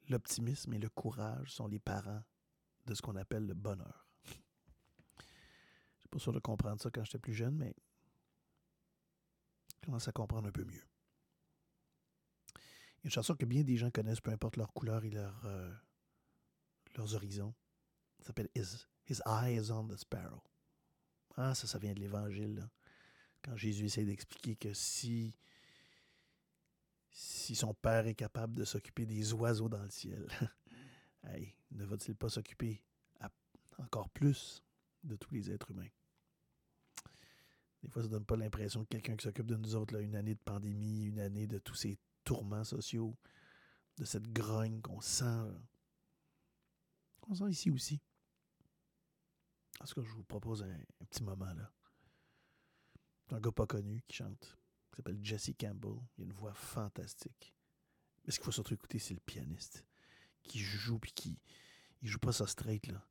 l'optimisme 0.07 0.73
et 0.75 0.79
le 0.79 0.87
courage 0.87 1.51
sont 1.51 1.67
les 1.67 1.79
parents 1.79 2.23
de 2.85 2.93
ce 2.93 3.01
qu'on 3.01 3.17
appelle 3.17 3.47
le 3.47 3.53
bonheur. 3.53 4.07
Je 4.23 4.31
suis 5.99 6.09
pas 6.09 6.19
sûr 6.19 6.31
de 6.31 6.39
comprendre 6.39 6.81
ça 6.81 6.89
quand 6.89 7.03
j'étais 7.03 7.19
plus 7.19 7.33
jeune, 7.33 7.57
mais 7.57 7.75
je 9.75 9.87
commence 9.87 10.07
à 10.07 10.13
comprendre 10.13 10.47
un 10.47 10.53
peu 10.53 10.63
mieux. 10.63 10.87
Une 13.07 13.11
chanson 13.11 13.37
que 13.37 13.45
bien 13.45 13.63
des 13.63 13.77
gens 13.77 13.89
connaissent, 13.89 14.19
peu 14.19 14.31
importe 14.31 14.57
leur 14.57 14.73
couleur 14.73 15.05
et 15.05 15.09
leur, 15.09 15.45
euh, 15.45 15.73
leurs 16.97 17.15
horizons. 17.15 17.53
Ça 18.19 18.25
s'appelle 18.25 18.49
His, 18.53 18.85
His 19.07 19.21
Eye 19.25 19.55
is 19.55 19.71
on 19.71 19.87
the 19.87 19.95
Sparrow. 19.95 20.43
Ah, 21.37 21.55
ça, 21.55 21.67
ça 21.67 21.79
vient 21.79 21.93
de 21.93 22.01
l'Évangile. 22.01 22.67
Quand 23.41 23.55
Jésus 23.55 23.85
essaie 23.85 24.03
d'expliquer 24.03 24.57
que 24.57 24.73
si, 24.73 25.33
si 27.09 27.55
son 27.55 27.73
Père 27.73 28.07
est 28.07 28.13
capable 28.13 28.55
de 28.55 28.65
s'occuper 28.65 29.05
des 29.05 29.31
oiseaux 29.31 29.69
dans 29.69 29.83
le 29.83 29.89
ciel, 29.89 30.27
hey, 31.29 31.55
ne 31.71 31.85
va-t-il 31.85 32.13
pas 32.13 32.27
s'occuper 32.27 32.83
encore 33.77 34.09
plus 34.09 34.65
de 35.05 35.15
tous 35.15 35.33
les 35.33 35.49
êtres 35.49 35.71
humains? 35.71 35.87
Des 37.83 37.89
fois, 37.89 38.01
ça 38.01 38.09
donne 38.09 38.25
pas 38.25 38.35
l'impression 38.35 38.83
que 38.83 38.89
quelqu'un 38.89 39.15
qui 39.15 39.23
s'occupe 39.23 39.47
de 39.47 39.55
nous 39.55 39.75
autres, 39.75 39.93
là, 39.93 40.01
une 40.01 40.17
année 40.17 40.35
de 40.35 40.43
pandémie, 40.43 41.05
une 41.05 41.21
année 41.21 41.47
de 41.47 41.57
tous 41.57 41.75
ces 41.75 41.97
tourments 42.27 42.65
sociaux, 42.65 43.17
de 43.95 44.03
cette 44.03 44.27
grogne 44.33 44.81
qu'on 44.81 44.99
sent, 44.99 45.47
qu'on 47.21 47.33
sent 47.33 47.49
ici 47.49 47.71
aussi. 47.71 48.01
En 49.79 49.85
tout 49.85 49.95
cas, 49.95 50.07
je 50.07 50.13
vous 50.13 50.23
propose 50.23 50.61
un, 50.63 51.05
petit 51.05 51.23
moment 51.23 51.53
là. 51.53 51.71
Un 53.31 53.39
gars 53.39 53.51
pas 53.51 53.65
connu 53.65 54.03
qui 54.09 54.17
chante, 54.17 54.57
qui 54.91 54.97
s'appelle 54.97 55.23
Jesse 55.23 55.51
Campbell. 55.57 55.95
Il 56.17 56.23
a 56.23 56.25
une 56.25 56.33
voix 56.33 56.53
fantastique. 56.53 57.55
Mais 58.25 58.31
ce 58.31 58.39
qu'il 58.39 58.45
faut 58.45 58.51
surtout 58.51 58.73
écouter, 58.73 58.99
c'est 58.99 59.13
le 59.13 59.21
pianiste 59.21 59.85
qui 60.43 60.59
joue 60.59 60.99
puis 60.99 61.11
qui 61.13 61.39
il 62.01 62.09
joue 62.09 62.19
pas 62.19 62.33
ça 62.33 62.45
straight 62.45 62.87
là. 62.87 63.07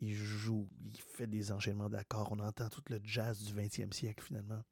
Il 0.00 0.14
joue, 0.14 0.68
il 0.80 0.98
fait 0.98 1.26
des 1.26 1.52
enchaînements 1.52 1.90
d'accords. 1.90 2.32
On 2.32 2.40
entend 2.40 2.68
tout 2.70 2.82
le 2.88 2.98
jazz 3.02 3.42
du 3.42 3.52
20e 3.54 3.92
siècle 3.92 4.24
finalement 4.24 4.62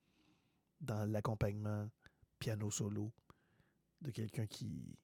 dans 0.81 1.05
l'accompagnement 1.05 1.89
piano 2.39 2.71
solo 2.71 3.13
de 4.03 4.11
quelqu'un 4.11 4.47
qui 4.47 4.99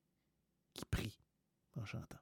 qui 0.74 0.84
prie 0.84 1.18
en 1.76 1.84
chantant. 1.84 2.18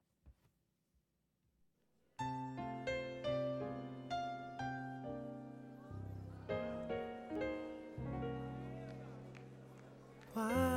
Why? 10.35 10.77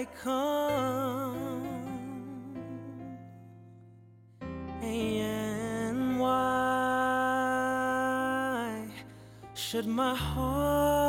Why 0.00 0.06
come? 0.22 1.36
And 4.82 6.18
why 6.18 6.40
should 9.54 9.86
my 9.86 10.14
heart 10.14 10.99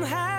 somehow. 0.00 0.37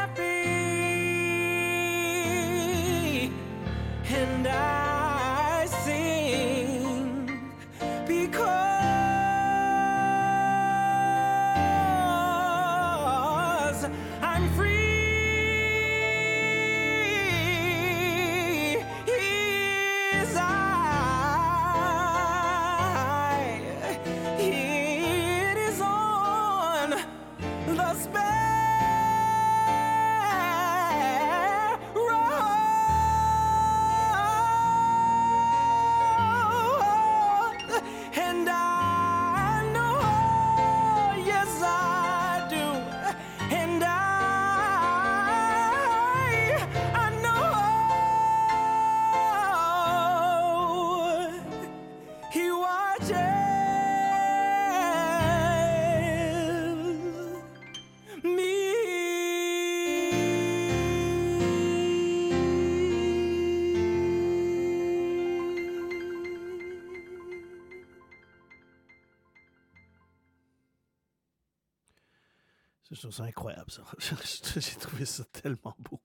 Trouve 73.02 73.14
ça 73.14 73.24
incroyable, 73.24 73.72
ça. 73.72 73.84
J'ai 74.60 74.76
trouvé 74.76 75.06
ça 75.06 75.24
tellement 75.26 75.76
beau. 75.80 76.02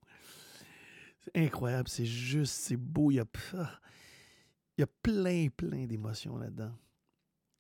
C'est 1.21 1.37
incroyable, 1.37 1.89
c'est 1.89 2.07
juste, 2.07 2.55
c'est 2.55 2.77
beau. 2.77 3.11
Il 3.11 3.15
y 3.15 3.21
a, 3.21 3.27
ah, 3.57 3.81
y 4.79 4.83
a 4.83 4.87
plein, 4.87 5.49
plein 5.49 5.87
d'émotions 5.87 6.37
là-dedans. 6.37 6.77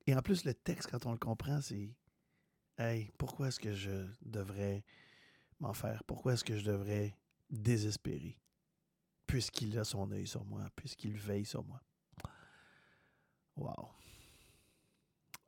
Et 0.06 0.14
en 0.14 0.20
plus, 0.20 0.44
le 0.44 0.52
texte, 0.54 0.90
quand 0.90 1.06
on 1.06 1.12
le 1.12 1.18
comprend, 1.18 1.60
c'est 1.60 1.94
Hey, 2.76 3.12
pourquoi 3.18 3.48
est-ce 3.48 3.60
que 3.60 3.72
je 3.72 4.06
devrais 4.22 4.84
m'en 5.60 5.72
faire? 5.72 6.02
Pourquoi 6.04 6.32
est-ce 6.34 6.42
que 6.42 6.58
je 6.58 6.64
devrais 6.64 7.16
désespérer? 7.48 8.36
Puisqu'il 9.26 9.78
a 9.78 9.84
son 9.84 10.10
œil 10.10 10.26
sur 10.26 10.44
moi, 10.44 10.68
puisqu'il 10.74 11.16
veille 11.16 11.44
sur 11.44 11.62
moi. 11.64 11.80
Wow. 13.56 13.90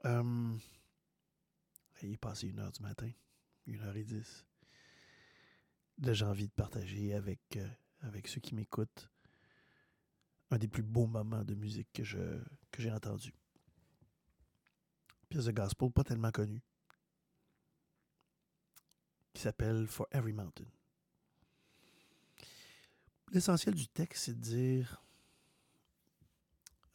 Hum, 0.04 0.60
il 2.02 2.12
est 2.12 2.16
passé 2.16 2.46
une 2.46 2.60
heure 2.60 2.70
du 2.70 2.80
matin, 2.80 3.10
une 3.66 3.82
heure 3.82 3.96
et 3.96 4.04
dix. 4.04 4.46
Là, 5.98 6.12
j'ai 6.12 6.24
envie 6.24 6.48
de 6.48 6.52
partager 6.52 7.14
avec, 7.14 7.40
euh, 7.56 7.68
avec 8.00 8.28
ceux 8.28 8.40
qui 8.40 8.54
m'écoutent 8.54 9.10
un 10.50 10.58
des 10.58 10.68
plus 10.68 10.82
beaux 10.82 11.06
moments 11.06 11.42
de 11.42 11.54
musique 11.54 11.88
que, 11.92 12.02
que 12.70 12.82
j'ai 12.82 12.92
entendu. 12.92 13.32
Pièce 15.28 15.46
de 15.46 15.52
gospel 15.52 15.90
pas 15.90 16.04
tellement 16.04 16.30
connue, 16.30 16.62
qui 19.32 19.42
s'appelle 19.42 19.86
For 19.88 20.06
Every 20.12 20.32
Mountain. 20.32 20.66
L'essentiel 23.32 23.74
du 23.74 23.88
texte, 23.88 24.26
c'est 24.26 24.34
de 24.34 24.40
dire 24.40 25.02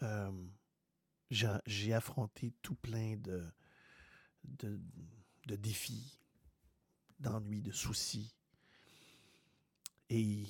euh, 0.02 0.48
j'ai, 1.30 1.94
affronté 1.94 2.54
tout 2.62 2.76
plein 2.76 3.18
de, 3.18 3.44
de 4.44 5.56
défis, 5.58 6.21
d'ennuis, 7.22 7.62
de 7.62 7.72
soucis. 7.72 8.34
Et, 10.10 10.46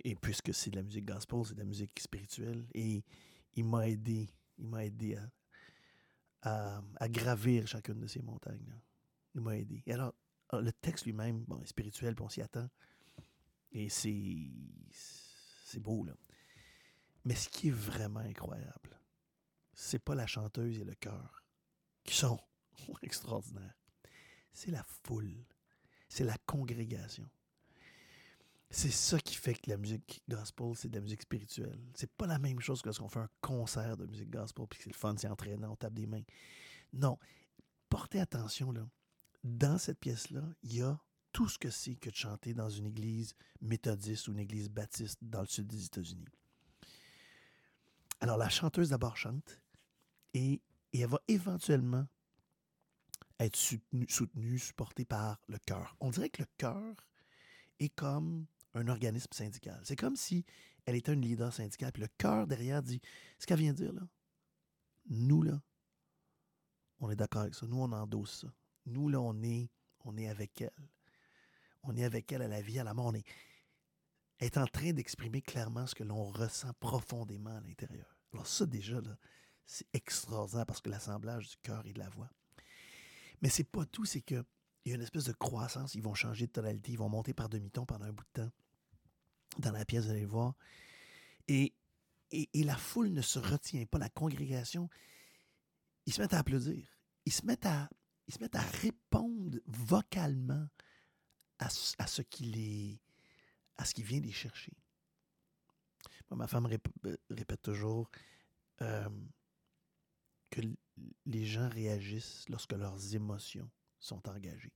et 0.00 0.14
puisque 0.16 0.52
c'est 0.52 0.70
de 0.70 0.76
la 0.76 0.82
musique 0.82 1.06
gospel, 1.06 1.44
c'est 1.46 1.54
de 1.54 1.60
la 1.60 1.64
musique 1.64 1.98
spirituelle, 2.00 2.66
et 2.74 3.04
il 3.54 3.64
m'a 3.64 3.88
aidé, 3.88 4.28
il 4.58 4.66
m'a 4.66 4.84
aidé 4.84 5.16
à, 6.42 6.82
à, 6.96 7.08
gravir 7.08 7.66
chacune 7.66 8.00
de 8.00 8.06
ces 8.06 8.22
montagnes. 8.22 8.74
Il 9.34 9.40
m'a 9.40 9.56
aidé. 9.56 9.82
Et 9.86 9.92
alors, 9.92 10.14
alors, 10.50 10.64
le 10.64 10.72
texte 10.72 11.04
lui-même, 11.04 11.44
bon, 11.44 11.60
est 11.60 11.66
spirituel, 11.66 12.14
puis 12.14 12.24
on 12.24 12.28
s'y 12.28 12.42
attend. 12.42 12.68
Et 13.72 13.88
c'est. 13.88 14.50
C'est 15.64 15.80
beau, 15.80 16.02
là. 16.04 16.14
Mais 17.24 17.34
ce 17.34 17.50
qui 17.50 17.68
est 17.68 17.72
vraiment 17.72 18.20
incroyable, 18.20 18.98
c'est 19.74 19.98
pas 19.98 20.14
la 20.14 20.26
chanteuse 20.26 20.78
et 20.78 20.84
le 20.84 20.94
chœur 20.94 21.44
qui 22.02 22.16
sont 22.16 22.40
extraordinaires. 23.02 23.76
C'est 24.52 24.70
la 24.70 24.82
foule. 25.04 25.44
C'est 26.08 26.24
la 26.24 26.36
congrégation. 26.46 27.28
C'est 28.70 28.90
ça 28.90 29.18
qui 29.18 29.34
fait 29.34 29.54
que 29.54 29.70
la 29.70 29.78
musique 29.78 30.22
gospel, 30.28 30.72
c'est 30.74 30.88
de 30.88 30.96
la 30.96 31.00
musique 31.00 31.22
spirituelle. 31.22 31.80
C'est 31.94 32.10
pas 32.10 32.26
la 32.26 32.38
même 32.38 32.60
chose 32.60 32.82
que 32.82 32.88
lorsqu'on 32.88 33.08
fait 33.08 33.20
un 33.20 33.30
concert 33.40 33.96
de 33.96 34.06
musique 34.06 34.30
gospel, 34.30 34.66
puis 34.68 34.80
c'est 34.82 34.90
le 34.90 34.96
fun, 34.96 35.14
c'est 35.16 35.28
entraînant, 35.28 35.72
on 35.72 35.76
tape 35.76 35.94
des 35.94 36.06
mains. 36.06 36.22
Non. 36.92 37.18
Portez 37.88 38.20
attention, 38.20 38.70
là. 38.72 38.86
Dans 39.42 39.78
cette 39.78 39.98
pièce-là, 40.00 40.42
il 40.62 40.74
y 40.76 40.82
a 40.82 41.00
tout 41.32 41.48
ce 41.48 41.58
que 41.58 41.70
c'est 41.70 41.94
que 41.94 42.10
de 42.10 42.14
chanter 42.14 42.52
dans 42.52 42.68
une 42.68 42.86
église 42.86 43.34
méthodiste 43.60 44.28
ou 44.28 44.32
une 44.32 44.40
église 44.40 44.68
baptiste 44.68 45.18
dans 45.22 45.40
le 45.40 45.46
sud 45.46 45.66
des 45.66 45.86
États-Unis. 45.86 46.26
Alors, 48.20 48.36
la 48.36 48.48
chanteuse 48.48 48.90
d'abord 48.90 49.16
chante 49.16 49.60
et, 50.34 50.60
et 50.92 51.00
elle 51.00 51.08
va 51.08 51.20
éventuellement 51.28 52.06
être 53.38 53.56
soutenue, 53.56 54.58
supportée 54.58 55.04
par 55.04 55.40
le 55.48 55.58
chœur. 55.58 55.96
On 56.00 56.10
dirait 56.10 56.30
que 56.30 56.42
le 56.42 56.48
chœur 56.56 56.94
est 57.78 57.88
comme 57.88 58.46
un 58.74 58.88
organisme 58.88 59.32
syndical. 59.32 59.80
C'est 59.84 59.96
comme 59.96 60.16
si 60.16 60.44
elle 60.84 60.96
était 60.96 61.12
une 61.12 61.22
leader 61.22 61.52
syndicale. 61.52 61.92
Puis 61.92 62.02
le 62.02 62.08
chœur 62.18 62.46
derrière 62.46 62.82
dit 62.82 63.00
ce 63.38 63.46
qu'elle 63.46 63.58
vient 63.60 63.72
de 63.72 63.78
dire 63.78 63.92
là. 63.92 64.02
Nous, 65.10 65.42
là, 65.42 65.62
on 67.00 67.10
est 67.10 67.16
d'accord 67.16 67.42
avec 67.42 67.54
ça. 67.54 67.66
Nous, 67.66 67.80
on 67.80 67.92
endosse 67.92 68.40
ça. 68.42 68.48
Nous, 68.86 69.08
là, 69.08 69.20
on 69.20 69.42
est, 69.42 69.70
on 70.04 70.16
est 70.16 70.28
avec 70.28 70.60
elle. 70.60 70.88
On 71.82 71.96
est 71.96 72.04
avec 72.04 72.30
elle 72.32 72.42
à 72.42 72.48
la 72.48 72.60
vie, 72.60 72.78
à 72.78 72.84
la 72.84 72.94
mort. 72.94 73.06
On 73.06 73.14
est, 73.14 73.26
elle 74.38 74.46
est 74.46 74.58
en 74.58 74.66
train 74.66 74.92
d'exprimer 74.92 75.40
clairement 75.42 75.86
ce 75.86 75.94
que 75.94 76.04
l'on 76.04 76.30
ressent 76.30 76.72
profondément 76.80 77.56
à 77.56 77.60
l'intérieur. 77.60 78.18
Alors 78.32 78.46
ça, 78.46 78.66
déjà, 78.66 79.00
là, 79.00 79.16
c'est 79.64 79.86
extraordinaire 79.92 80.66
parce 80.66 80.80
que 80.80 80.90
l'assemblage 80.90 81.48
du 81.50 81.56
cœur 81.58 81.86
et 81.86 81.92
de 81.92 81.98
la 81.98 82.08
voix. 82.08 82.30
Mais 83.42 83.48
c'est 83.48 83.64
pas 83.64 83.84
tout, 83.86 84.04
c'est 84.04 84.20
que 84.20 84.44
il 84.84 84.90
y 84.90 84.92
a 84.92 84.96
une 84.96 85.02
espèce 85.02 85.24
de 85.24 85.32
croissance. 85.32 85.94
Ils 85.94 86.02
vont 86.02 86.14
changer 86.14 86.46
de 86.46 86.52
tonalité, 86.52 86.92
ils 86.92 86.98
vont 86.98 87.08
monter 87.08 87.34
par 87.34 87.48
demi-ton 87.48 87.84
pendant 87.84 88.06
un 88.06 88.12
bout 88.12 88.24
de 88.34 88.42
temps 88.42 88.50
dans 89.58 89.72
la 89.72 89.84
pièce, 89.84 90.04
vous 90.04 90.10
allez 90.10 90.22
le 90.22 90.28
voir. 90.28 90.54
Et, 91.48 91.74
et, 92.30 92.62
la 92.62 92.76
foule 92.76 93.10
ne 93.10 93.22
se 93.22 93.38
retient 93.38 93.84
pas, 93.86 93.98
la 93.98 94.10
congrégation, 94.10 94.88
ils 96.06 96.12
se 96.12 96.20
mettent 96.20 96.34
à 96.34 96.38
applaudir. 96.38 96.86
Ils 97.24 97.32
se 97.32 97.44
mettent 97.44 97.66
à, 97.66 97.88
ils 98.26 98.34
se 98.34 98.40
mettent 98.40 98.56
à 98.56 98.62
répondre 98.62 99.58
vocalement 99.66 100.68
à, 101.58 101.66
à 101.66 102.06
ce 102.06 102.22
qui 102.22 102.44
les, 102.44 103.02
à 103.76 103.84
ce 103.84 104.00
vient 104.02 104.20
les 104.20 104.32
chercher. 104.32 104.76
Moi, 106.30 106.36
ma 106.38 106.46
femme 106.46 106.66
euh, 106.66 107.16
répète 107.30 107.62
toujours 107.62 108.10
euh, 108.82 109.08
que 110.50 110.60
les 111.26 111.44
gens 111.44 111.68
réagissent 111.68 112.48
lorsque 112.48 112.72
leurs 112.72 113.14
émotions 113.14 113.68
sont 113.98 114.28
engagées. 114.28 114.72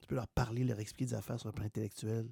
Tu 0.00 0.06
peux 0.06 0.14
leur 0.14 0.28
parler, 0.28 0.64
leur 0.64 0.80
expliquer 0.80 1.10
des 1.10 1.14
affaires 1.14 1.38
sur 1.38 1.48
le 1.48 1.54
plan 1.54 1.64
intellectuel. 1.64 2.30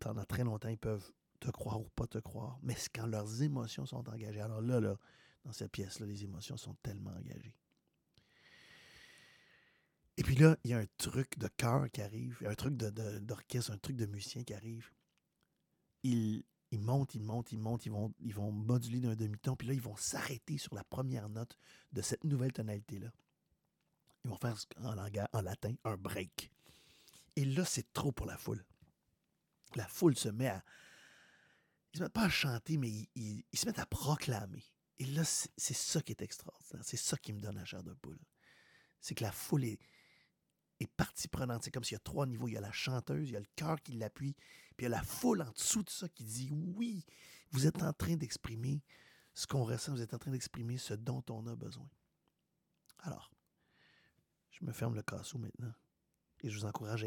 Pendant 0.00 0.24
très 0.24 0.44
longtemps, 0.44 0.68
ils 0.68 0.78
peuvent 0.78 1.10
te 1.40 1.50
croire 1.50 1.80
ou 1.80 1.88
pas 1.94 2.06
te 2.06 2.18
croire. 2.18 2.58
Mais 2.62 2.74
c'est 2.74 2.90
quand 2.94 3.06
leurs 3.06 3.42
émotions 3.42 3.86
sont 3.86 4.08
engagées. 4.08 4.40
Alors 4.40 4.62
là, 4.62 4.80
là 4.80 4.96
dans 5.44 5.52
cette 5.52 5.72
pièce-là, 5.72 6.06
les 6.06 6.24
émotions 6.24 6.56
sont 6.56 6.74
tellement 6.82 7.10
engagées. 7.10 7.54
Et 10.16 10.22
puis 10.22 10.36
là, 10.36 10.56
il 10.64 10.70
y 10.70 10.74
a 10.74 10.78
un 10.78 10.86
truc 10.96 11.38
de 11.38 11.48
chœur 11.48 11.90
qui 11.90 12.00
arrive, 12.00 12.38
il 12.40 12.46
un 12.46 12.54
truc 12.54 12.76
d'orchestre, 12.76 13.72
un 13.72 13.78
truc 13.78 13.96
de 13.96 14.06
musicien 14.06 14.44
qui 14.44 14.54
arrive. 14.54 14.90
Ils, 16.04 16.44
ils 16.74 16.80
montent, 16.80 17.14
ils 17.14 17.22
montent, 17.22 17.52
ils 17.52 17.58
montent, 17.58 17.86
ils 17.86 17.92
vont, 17.92 18.12
ils 18.20 18.34
vont 18.34 18.50
moduler 18.50 19.00
d'un 19.00 19.14
demi-ton, 19.14 19.54
puis 19.56 19.68
là, 19.68 19.74
ils 19.74 19.80
vont 19.80 19.96
s'arrêter 19.96 20.58
sur 20.58 20.74
la 20.74 20.84
première 20.84 21.28
note 21.28 21.56
de 21.92 22.02
cette 22.02 22.24
nouvelle 22.24 22.52
tonalité-là. 22.52 23.12
Ils 24.24 24.30
vont 24.30 24.36
faire 24.36 24.56
en, 24.78 24.96
en 24.96 25.42
latin 25.42 25.74
un 25.84 25.96
break. 25.96 26.50
Et 27.36 27.44
là, 27.44 27.64
c'est 27.64 27.92
trop 27.92 28.12
pour 28.12 28.26
la 28.26 28.36
foule. 28.36 28.64
La 29.74 29.86
foule 29.86 30.16
se 30.16 30.28
met 30.28 30.48
à. 30.48 30.64
Ils 31.92 31.98
se 31.98 32.02
mettent 32.02 32.12
pas 32.12 32.24
à 32.24 32.28
chanter, 32.28 32.76
mais 32.76 33.08
ils, 33.14 33.44
se 33.54 33.66
mettent 33.66 33.78
à 33.78 33.86
proclamer. 33.86 34.64
Et 34.98 35.04
là, 35.06 35.22
c'est 35.24 35.76
ça 35.76 36.00
qui 36.00 36.12
est 36.12 36.22
extraordinaire. 36.22 36.84
C'est 36.84 36.96
ça 36.96 37.16
qui 37.16 37.32
me 37.32 37.40
donne 37.40 37.56
la 37.56 37.64
chair 37.64 37.84
de 37.84 37.92
poule. 37.94 38.18
C'est 39.00 39.14
que 39.14 39.22
la 39.22 39.30
foule 39.30 39.64
est 39.64 39.78
partie 40.96 41.28
prenante. 41.28 41.62
C'est 41.62 41.70
comme 41.70 41.84
s'il 41.84 41.94
y 41.94 41.96
a 41.96 42.00
trois 42.00 42.26
niveaux. 42.26 42.48
Il 42.48 42.54
y 42.54 42.56
a 42.56 42.60
la 42.60 42.72
chanteuse, 42.72 43.28
il 43.28 43.34
y 43.34 43.36
a 43.36 43.40
le 43.40 43.46
cœur 43.54 43.80
qui 43.80 43.92
l'appuie, 43.92 44.34
puis 44.76 44.86
il 44.86 44.90
y 44.90 44.92
a 44.92 44.96
la 44.96 45.02
foule 45.02 45.42
en 45.42 45.50
dessous 45.52 45.82
de 45.82 45.90
ça 45.90 46.08
qui 46.08 46.24
dit 46.24 46.50
Oui, 46.50 47.04
vous 47.50 47.66
êtes 47.66 47.82
en 47.82 47.92
train 47.92 48.16
d'exprimer 48.16 48.82
ce 49.34 49.46
qu'on 49.46 49.64
ressent, 49.64 49.92
vous 49.92 50.02
êtes 50.02 50.14
en 50.14 50.18
train 50.18 50.30
d'exprimer 50.30 50.78
ce 50.78 50.94
dont 50.94 51.24
on 51.30 51.46
a 51.46 51.56
besoin. 51.56 51.88
Alors, 53.00 53.30
je 54.50 54.64
me 54.64 54.72
ferme 54.72 54.94
le 54.94 55.02
cassou 55.02 55.38
maintenant 55.38 55.72
et 56.42 56.48
je 56.48 56.58
vous 56.58 56.64
encourage 56.64 57.04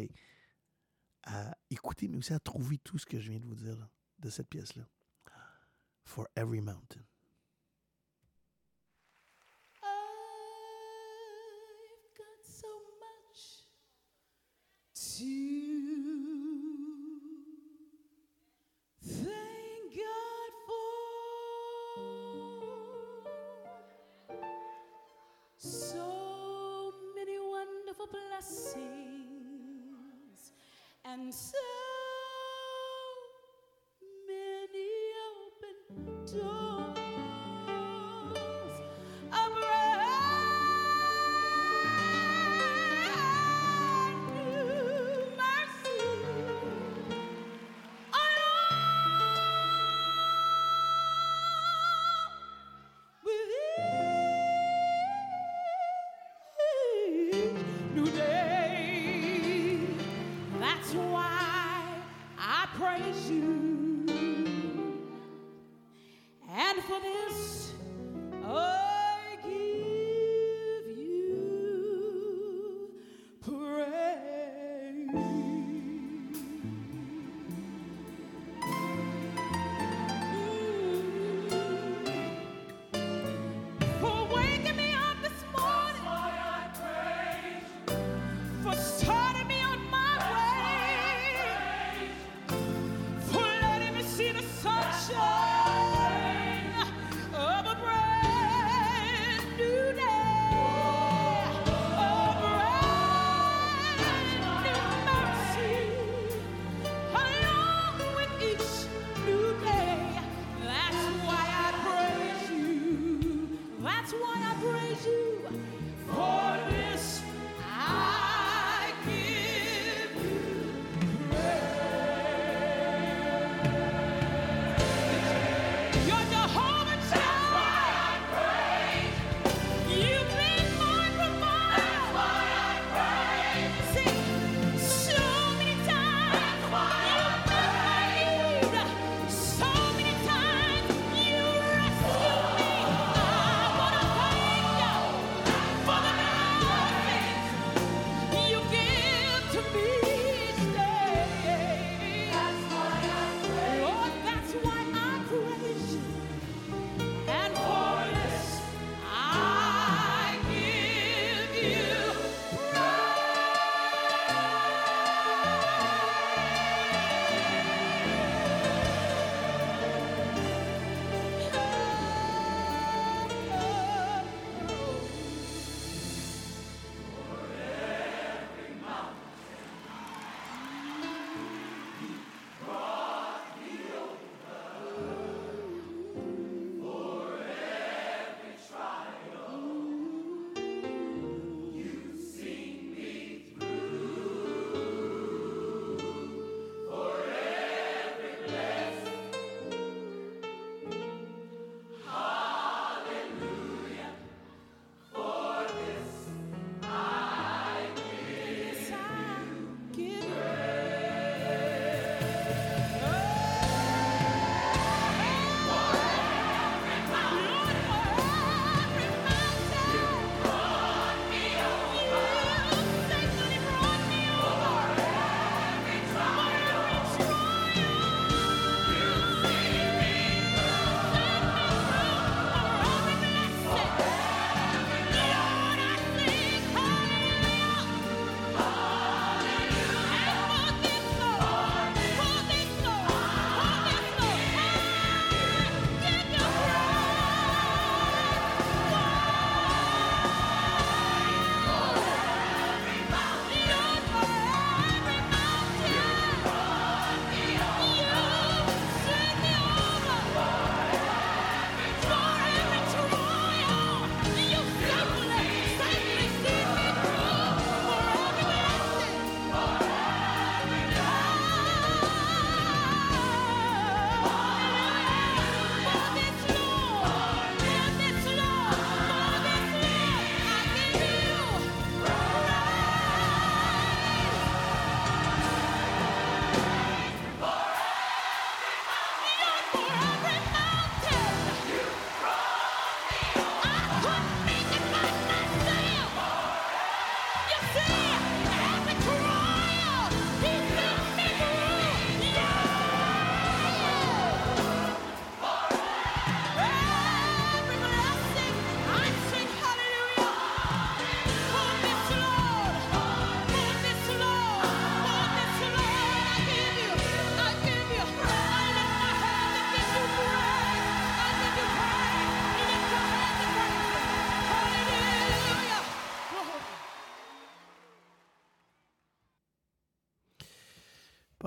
à, 1.24 1.58
écouter, 1.70 2.08
mais 2.08 2.18
aussi 2.18 2.34
à 2.34 2.40
trouver 2.40 2.78
tout 2.78 2.98
ce 2.98 3.06
que 3.06 3.20
je 3.20 3.32
viens 3.32 3.40
de 3.40 3.46
vous 3.46 3.56
dire 3.56 3.90
de 4.20 4.30
cette 4.30 4.48
pièce-là. 4.48 4.88
For 6.06 6.26
every 6.36 6.62
mountain. 6.62 7.04
I've 9.84 9.90
got 12.16 12.46
so 12.46 12.68
much 13.02 13.68
to 15.18 15.67
blessings 28.12 28.84
and 31.06 31.34
so 31.34 31.58
many 34.28 34.90
open 35.32 35.78
doors. 36.26 36.77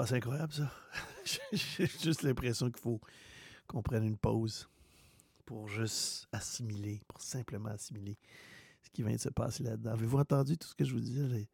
Pas 0.01 0.15
incroyable, 0.15 0.51
ça. 0.51 0.73
J'ai 1.53 1.87
juste 1.87 2.23
l'impression 2.23 2.71
qu'il 2.71 2.81
faut 2.81 3.03
qu'on 3.67 3.83
prenne 3.83 4.03
une 4.03 4.17
pause 4.17 4.67
pour 5.45 5.69
juste 5.69 6.27
assimiler, 6.33 7.03
pour 7.07 7.21
simplement 7.21 7.69
assimiler 7.69 8.17
ce 8.81 8.89
qui 8.89 9.03
vient 9.03 9.15
de 9.15 9.21
se 9.21 9.29
passer 9.29 9.63
là-dedans. 9.63 9.91
Avez-vous 9.91 10.17
entendu 10.17 10.57
tout 10.57 10.69
ce 10.69 10.75
que 10.75 10.87
je 10.87 10.95
vous 10.95 11.01
disais? 11.01 11.47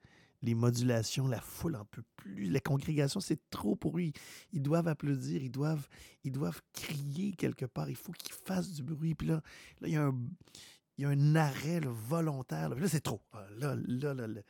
Les, 0.42 0.54
modulations, 0.54 1.26
la 1.26 1.40
foule 1.40 1.74
en 1.74 1.84
peut 1.86 2.04
plus. 2.14 2.48
La 2.48 2.60
congrégation, 2.60 3.18
c'est 3.18 3.40
trop 3.50 3.74
pour 3.74 3.98
eux. 3.98 4.12
Ils, 4.52 4.62
doivent 4.62 4.86
applaudir, 4.86 5.42
ils 5.42 5.50
doivent, 5.50 5.88
ils 6.22 6.30
doivent 6.30 6.60
crier 6.72 7.32
quelque 7.32 7.64
part. 7.64 7.90
Il 7.90 7.96
faut 7.96 8.12
qu'ils 8.12 8.32
fassent 8.32 8.70
du 8.70 8.84
bruit. 8.84 9.16
Puis 9.16 9.26
là, 9.26 9.42
là 9.80 9.88
il 9.88 9.92
y 9.92 11.04
a 11.04 11.08
un, 11.08 11.34
arrêt 11.34 11.80
volontaire. 11.80 12.68
Là, 12.68 12.76
là, 12.76 12.86
c'est 12.86 13.00
trop. 13.00 13.22
Ah, 13.32 13.44
Là, 13.58 13.74
là, 13.88 14.14
là. 14.14 14.40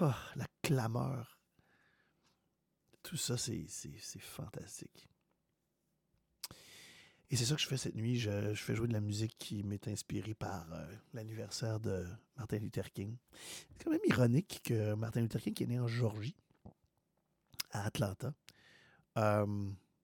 Ah, 0.00 0.16
la 0.36 0.46
clameur. 0.62 1.34
Tout 3.04 3.16
ça, 3.16 3.36
c'est 3.36 3.68
fantastique. 4.18 5.06
Et 7.30 7.36
c'est 7.36 7.44
ça 7.44 7.54
que 7.54 7.60
je 7.60 7.66
fais 7.66 7.76
cette 7.76 7.94
nuit. 7.94 8.16
Je, 8.18 8.54
fais 8.54 8.74
jouer 8.74 8.88
de 8.88 8.92
la 8.92 9.00
musique 9.00 9.36
qui 9.38 9.62
m'est 9.62 9.88
inspirée 9.88 10.34
par 10.34 10.72
euh, 10.72 10.86
l'anniversaire 11.12 11.80
de 11.80 12.06
Martin 12.36 12.58
Luther 12.58 12.92
King. 12.92 13.16
C'est 13.72 13.84
quand 13.84 13.90
même 13.90 14.00
ironique 14.06 14.60
que 14.64 14.94
Martin 14.94 15.20
Luther 15.20 15.40
King, 15.40 15.52
qui 15.52 15.64
est 15.64 15.66
né 15.66 15.78
en 15.78 15.86
Georgie, 15.86 16.36
à 17.72 17.84
Atlanta, 17.84 18.32
euh, 19.18 19.46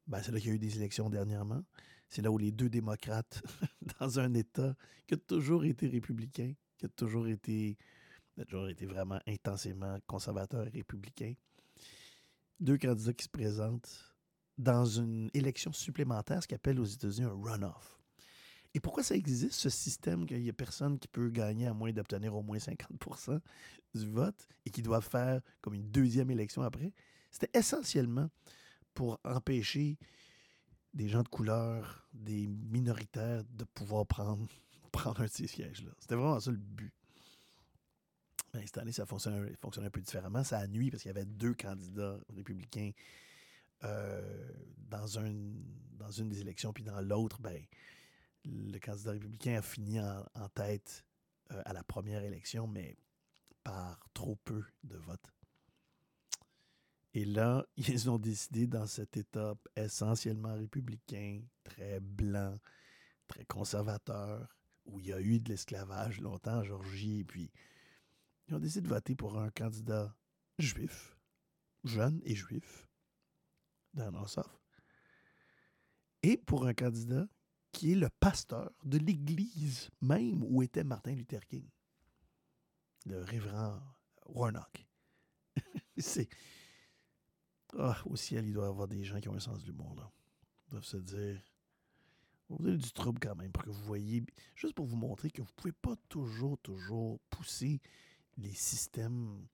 ben, 0.06 0.22
c'est 0.22 0.32
là 0.32 0.38
qu'il 0.38 0.48
y 0.48 0.52
a 0.52 0.56
eu 0.56 0.58
des 0.58 0.76
élections 0.76 1.08
dernièrement. 1.08 1.62
C'est 2.08 2.22
là 2.22 2.30
où 2.30 2.38
les 2.38 2.52
deux 2.52 2.68
démocrates, 2.68 3.42
dans 4.00 4.18
un 4.18 4.34
État 4.34 4.74
qui 5.06 5.14
a 5.14 5.16
toujours 5.16 5.64
été 5.64 5.86
républicain, 5.86 6.52
qui 6.78 6.86
a 6.86 6.88
toujours 6.88 7.28
été, 7.28 7.78
a 8.38 8.44
toujours 8.44 8.68
été 8.68 8.86
vraiment 8.86 9.20
intensément 9.26 9.98
conservateur 10.06 10.66
et 10.66 10.70
républicain, 10.70 11.34
deux 12.60 12.78
candidats 12.78 13.12
qui 13.12 13.24
se 13.24 13.28
présentent 13.28 14.14
dans 14.58 14.84
une 14.84 15.30
élection 15.32 15.72
supplémentaire, 15.72 16.42
ce 16.42 16.48
qu'on 16.48 16.56
appelle 16.56 16.78
aux 16.80 16.84
États-Unis 16.84 17.26
un 17.26 17.34
runoff. 17.34 17.98
Et 18.74 18.80
pourquoi 18.80 19.02
ça 19.02 19.16
existe, 19.16 19.54
ce 19.54 19.68
système 19.68 20.26
qu'il 20.26 20.40
n'y 20.42 20.50
a 20.50 20.52
personne 20.52 20.98
qui 20.98 21.08
peut 21.08 21.28
gagner 21.30 21.66
à 21.66 21.74
moins 21.74 21.92
d'obtenir 21.92 22.36
au 22.36 22.42
moins 22.42 22.58
50% 22.58 23.40
du 23.94 24.10
vote 24.10 24.46
et 24.64 24.70
qui 24.70 24.82
doit 24.82 25.00
faire 25.00 25.40
comme 25.60 25.74
une 25.74 25.90
deuxième 25.90 26.30
élection 26.30 26.62
après? 26.62 26.92
C'était 27.30 27.58
essentiellement 27.58 28.28
pour 28.94 29.18
empêcher 29.24 29.98
des 30.94 31.08
gens 31.08 31.22
de 31.22 31.28
couleur, 31.28 32.06
des 32.12 32.46
minoritaires 32.46 33.42
de 33.44 33.64
pouvoir 33.64 34.06
prendre, 34.06 34.46
prendre 34.92 35.20
un 35.20 35.26
de 35.26 35.30
ces 35.30 35.46
sièges-là. 35.46 35.92
C'était 35.98 36.14
vraiment 36.14 36.38
ça 36.38 36.50
le 36.50 36.56
but. 36.58 36.92
Mais 38.54 38.66
cette 38.66 38.78
année, 38.78 38.92
ça 38.92 39.06
fonctionne 39.06 39.46
un 39.84 39.90
peu 39.90 40.00
différemment. 40.00 40.42
Ça 40.42 40.58
a 40.58 40.66
nuit 40.66 40.90
parce 40.90 41.02
qu'il 41.02 41.10
y 41.10 41.14
avait 41.14 41.26
deux 41.26 41.54
candidats 41.54 42.18
républicains 42.34 42.90
euh, 43.84 44.52
dans, 44.88 45.18
un, 45.18 45.32
dans 45.92 46.10
une 46.10 46.28
des 46.28 46.40
élections, 46.40 46.72
puis 46.72 46.84
dans 46.84 47.00
l'autre, 47.00 47.40
ben, 47.40 47.62
le 48.44 48.78
candidat 48.78 49.12
républicain 49.12 49.58
a 49.58 49.62
fini 49.62 50.00
en, 50.00 50.48
tête 50.54 51.04
euh, 51.52 51.62
à 51.64 51.72
la 51.72 51.82
première 51.82 52.22
élection, 52.22 52.66
mais 52.66 52.96
par 53.62 53.98
trop 54.12 54.36
peu 54.44 54.64
de 54.84 54.96
votes. 54.96 55.32
Et 57.14 57.24
là, 57.24 57.64
ils 57.76 58.10
ont 58.10 58.18
décidé 58.18 58.66
dans 58.66 58.86
cet 58.86 59.16
État 59.16 59.54
essentiellement 59.76 60.54
républicain, 60.54 61.40
très 61.64 62.00
blanc, 62.00 62.58
très 63.28 63.44
conservateur, 63.44 64.56
où 64.84 64.98
il 64.98 65.06
y 65.06 65.12
a 65.12 65.20
eu 65.20 65.40
de 65.40 65.48
l'esclavage 65.48 66.20
longtemps 66.20 66.58
en 66.58 66.64
Georgie, 66.64 67.20
et 67.20 67.24
puis 67.24 67.50
ils 68.50 68.56
ont 68.56 68.58
décidé 68.58 68.80
de 68.80 68.88
voter 68.88 69.14
pour 69.14 69.38
un 69.38 69.50
candidat 69.50 70.12
juif, 70.58 71.16
jeune 71.84 72.20
et 72.24 72.34
juif, 72.34 72.88
dans 73.94 74.12
Ossoff, 74.22 74.60
et 76.24 76.36
pour 76.36 76.66
un 76.66 76.74
candidat 76.74 77.28
qui 77.70 77.92
est 77.92 77.96
le 77.96 78.08
pasteur 78.18 78.72
de 78.84 78.98
l'église 78.98 79.90
même 80.00 80.42
où 80.42 80.62
était 80.64 80.82
Martin 80.82 81.12
Luther 81.12 81.46
King, 81.46 81.68
le 83.06 83.22
révérend 83.22 83.80
Warnock. 84.26 84.86
C'est. 85.96 86.28
Ah, 87.78 87.96
au 88.06 88.16
ciel, 88.16 88.46
il 88.46 88.52
doit 88.52 88.66
y 88.66 88.68
avoir 88.68 88.88
des 88.88 89.04
gens 89.04 89.20
qui 89.20 89.28
ont 89.28 89.34
un 89.34 89.40
sens 89.40 89.60
de 89.60 89.66
l'humour, 89.66 89.94
là. 89.94 90.10
Ils 90.66 90.70
doivent 90.72 90.84
se 90.84 90.96
dire. 90.96 91.40
Vous 92.48 92.58
donner 92.58 92.78
du 92.78 92.92
trouble 92.92 93.20
quand 93.20 93.36
même 93.36 93.52
pour 93.52 93.62
que 93.62 93.70
vous 93.70 93.84
voyez, 93.84 94.24
juste 94.56 94.74
pour 94.74 94.86
vous 94.86 94.96
montrer 94.96 95.30
que 95.30 95.40
vous 95.40 95.48
ne 95.48 95.54
pouvez 95.54 95.72
pas 95.72 95.94
toujours, 96.08 96.58
toujours 96.58 97.20
pousser 97.30 97.80
les 98.40 98.54
systèmes 98.54 99.46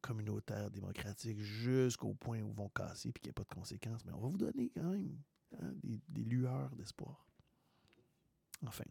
communautaires 0.00 0.70
démocratiques 0.70 1.40
jusqu'au 1.40 2.14
point 2.14 2.40
où 2.42 2.52
vont 2.52 2.68
casser 2.68 3.10
et 3.10 3.12
qu'il 3.12 3.26
n'y 3.26 3.30
a 3.30 3.34
pas 3.34 3.44
de 3.44 3.54
conséquences. 3.54 4.04
Mais 4.04 4.12
on 4.12 4.20
va 4.20 4.28
vous 4.28 4.38
donner 4.38 4.70
quand 4.70 4.90
même 4.90 5.16
hein, 5.60 5.72
des, 5.82 6.00
des 6.08 6.24
lueurs 6.24 6.74
d'espoir. 6.74 7.26
Enfin. 8.66 8.84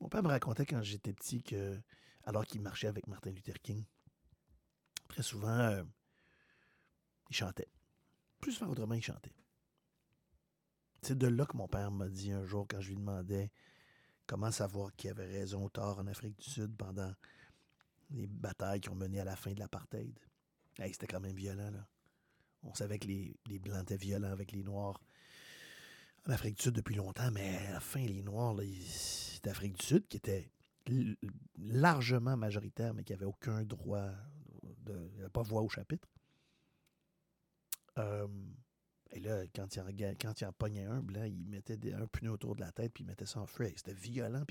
Mon 0.00 0.08
père 0.08 0.22
me 0.22 0.28
racontait 0.28 0.66
quand 0.66 0.82
j'étais 0.82 1.12
petit 1.12 1.42
que, 1.42 1.80
alors 2.24 2.44
qu'il 2.44 2.60
marchait 2.60 2.88
avec 2.88 3.06
Martin 3.06 3.30
Luther 3.30 3.58
King, 3.62 3.84
très 5.08 5.22
souvent, 5.22 5.48
euh, 5.48 5.84
il 7.30 7.36
chantait. 7.36 7.68
Plus 8.40 8.52
souvent 8.52 8.70
autrement, 8.72 8.94
il 8.94 9.02
chantait. 9.02 9.34
C'est 11.02 11.16
de 11.16 11.26
là 11.26 11.46
que 11.46 11.56
mon 11.56 11.68
père 11.68 11.90
m'a 11.90 12.08
dit 12.08 12.32
un 12.32 12.44
jour 12.44 12.66
quand 12.68 12.80
je 12.80 12.88
lui 12.88 12.96
demandais 12.96 13.50
comment 14.26 14.50
savoir 14.50 14.94
qui 14.96 15.08
avait 15.08 15.26
raison 15.26 15.64
ou 15.64 15.70
tort 15.70 15.98
en 15.98 16.06
Afrique 16.06 16.36
du 16.38 16.50
Sud 16.50 16.76
pendant 16.76 17.14
les 18.10 18.26
batailles 18.26 18.80
qui 18.80 18.88
ont 18.88 18.94
mené 18.94 19.20
à 19.20 19.24
la 19.24 19.36
fin 19.36 19.52
de 19.52 19.60
l'apartheid. 19.60 20.18
Hey, 20.78 20.92
C'était 20.92 21.06
quand 21.06 21.20
même 21.20 21.36
violent, 21.36 21.70
là. 21.70 21.86
On 22.64 22.74
savait 22.74 22.98
que 22.98 23.06
les, 23.06 23.58
Blancs 23.58 23.82
étaient 23.82 23.96
violents 23.96 24.32
avec 24.32 24.52
les 24.52 24.62
Noirs 24.62 25.00
en 26.26 26.32
Afrique 26.32 26.56
du 26.56 26.62
Sud 26.62 26.74
depuis 26.74 26.94
longtemps, 26.94 27.30
mais 27.30 27.58
à 27.68 27.72
la 27.72 27.80
fin, 27.80 28.00
les 28.00 28.22
Noirs, 28.22 28.56
c'était 28.88 29.52
du 29.68 29.84
Sud 29.84 30.08
qui 30.08 30.16
était 30.16 30.50
largement 31.58 32.36
majoritaire, 32.36 32.94
mais 32.94 33.04
qui 33.04 33.12
n'avait 33.12 33.26
aucun 33.26 33.62
droit, 33.64 34.10
de, 34.84 35.28
pas 35.28 35.42
voix 35.42 35.60
au 35.60 35.68
chapitre. 35.68 36.08
Euh, 37.98 38.26
et 39.12 39.20
là, 39.20 39.44
quand 39.54 39.76
il, 39.76 39.80
en, 39.80 40.48
en 40.48 40.52
pognait 40.52 40.84
un 40.84 41.00
blanc, 41.00 41.24
il 41.24 41.46
mettait 41.46 41.78
un 41.92 42.06
pneu 42.06 42.30
autour 42.30 42.56
de 42.56 42.60
la 42.60 42.72
tête, 42.72 42.92
puis 42.92 43.04
il 43.04 43.06
mettait 43.06 43.26
ça 43.26 43.40
en 43.40 43.46
feu. 43.46 43.70
C'était 43.76 43.94
violent, 43.94 44.44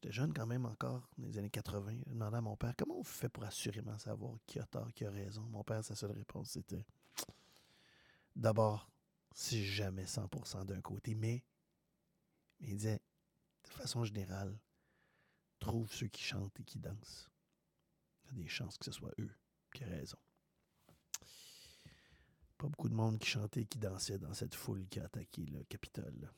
j'étais 0.00 0.12
jeune 0.12 0.32
quand 0.32 0.46
même 0.46 0.64
encore, 0.64 1.08
dans 1.18 1.26
les 1.26 1.38
années 1.38 1.50
80. 1.50 1.98
Je 2.06 2.12
demandais 2.12 2.36
à 2.36 2.40
mon 2.40 2.56
père, 2.56 2.74
comment 2.76 2.98
on 2.98 3.04
fait 3.04 3.28
pour 3.28 3.44
assurément 3.44 3.98
savoir 3.98 4.38
qui 4.46 4.60
a 4.60 4.66
tort, 4.66 4.92
qui 4.92 5.04
a 5.04 5.10
raison? 5.10 5.42
Mon 5.42 5.64
père, 5.64 5.84
sa 5.84 5.96
seule 5.96 6.12
réponse, 6.12 6.50
c'était, 6.50 6.86
d'abord, 8.36 8.88
c'est 9.34 9.64
jamais 9.64 10.04
100% 10.04 10.66
d'un 10.66 10.80
côté, 10.80 11.14
mais, 11.14 11.44
mais 12.60 12.68
il 12.68 12.76
disait, 12.76 13.00
de 13.64 13.70
façon 13.70 14.04
générale, 14.04 14.56
trouve 15.58 15.92
ceux 15.92 16.06
qui 16.06 16.22
chantent 16.22 16.60
et 16.60 16.64
qui 16.64 16.78
dansent. 16.78 17.28
Il 18.24 18.38
y 18.38 18.40
a 18.40 18.42
des 18.44 18.48
chances 18.48 18.78
que 18.78 18.84
ce 18.84 18.92
soit 18.92 19.12
eux 19.18 19.34
qui 19.74 19.82
aient 19.82 19.86
raison. 19.86 20.18
Pas 22.56 22.68
beaucoup 22.68 22.88
de 22.88 22.94
monde 22.94 23.18
qui 23.18 23.28
chantait 23.28 23.62
et 23.62 23.66
qui 23.66 23.78
dansait 23.78 24.18
dans 24.18 24.34
cette 24.34 24.54
foule 24.54 24.86
qui 24.88 25.00
a 25.00 25.04
attaqué 25.04 25.44
le 25.46 25.64
Capitole 25.64 26.32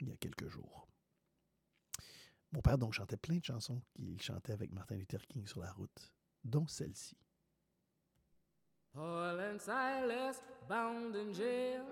il 0.00 0.08
y 0.08 0.12
a 0.12 0.16
quelques 0.16 0.48
jours. 0.48 0.85
Mon 2.56 2.62
père 2.62 2.78
donc 2.78 2.94
chantait 2.94 3.18
plein 3.18 3.36
de 3.36 3.44
chansons 3.44 3.82
qu'il 3.94 4.18
chantait 4.18 4.54
avec 4.54 4.72
Martin 4.72 4.94
Luther 4.94 5.20
King 5.28 5.46
sur 5.46 5.60
la 5.60 5.70
route, 5.72 6.10
dont 6.42 6.66
celle-ci. 6.66 7.14
Paul 8.94 9.38
and 9.38 9.58
Silas, 9.60 10.40
bound 10.66 11.14
in 11.14 11.34
jail, 11.34 11.84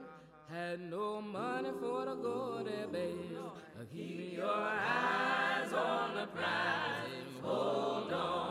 had 0.50 0.80
no 0.80 1.20
money 1.20 1.68
for 1.78 2.06
to 2.06 2.16
go 2.16 2.62
their 2.64 2.88
bail. 2.88 3.52
Keep 3.92 4.38
your 4.38 4.46
eyes 4.46 5.70
on 5.70 6.14
the 6.14 6.26
prize 6.28 7.12
and 7.12 7.44
hold 7.44 8.10
on, 8.10 8.43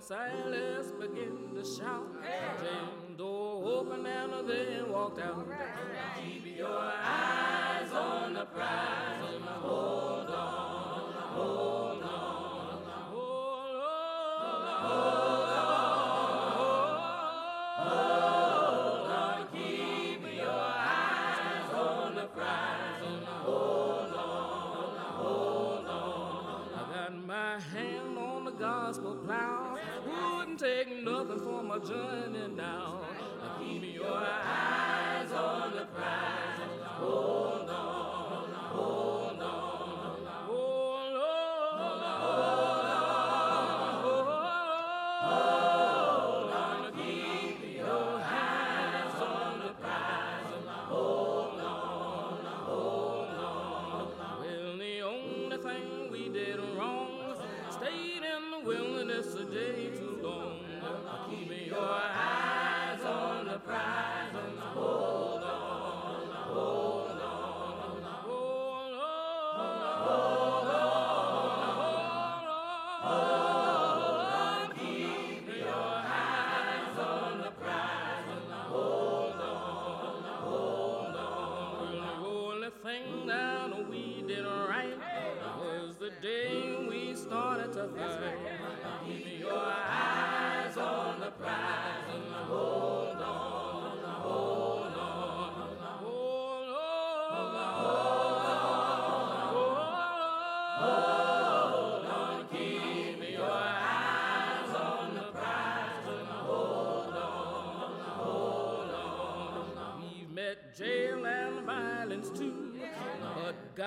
and 0.00 0.06
Silas 0.06 0.92
began 0.92 1.54
to 1.54 1.64
shout. 1.64 2.08
Jail 2.22 3.16
door 3.16 3.62
open 3.64 4.06
and 4.06 4.48
they 4.48 4.82
walked 4.88 5.20
out. 5.20 5.46
Keep 6.18 6.56
your 6.56 6.78
eyes 7.04 7.92
on 7.92 8.34
the 8.34 8.44
prize 8.46 9.34
and 9.34 9.44
hold 9.44 10.19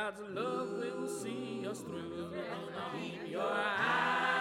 God's 0.03 0.19
love 0.35 0.69
will 0.69 1.07
see 1.07 1.65
us 1.65 1.79
through. 1.79 2.27
Keep 2.91 3.31
your 3.31 3.41
eyes 3.41 4.32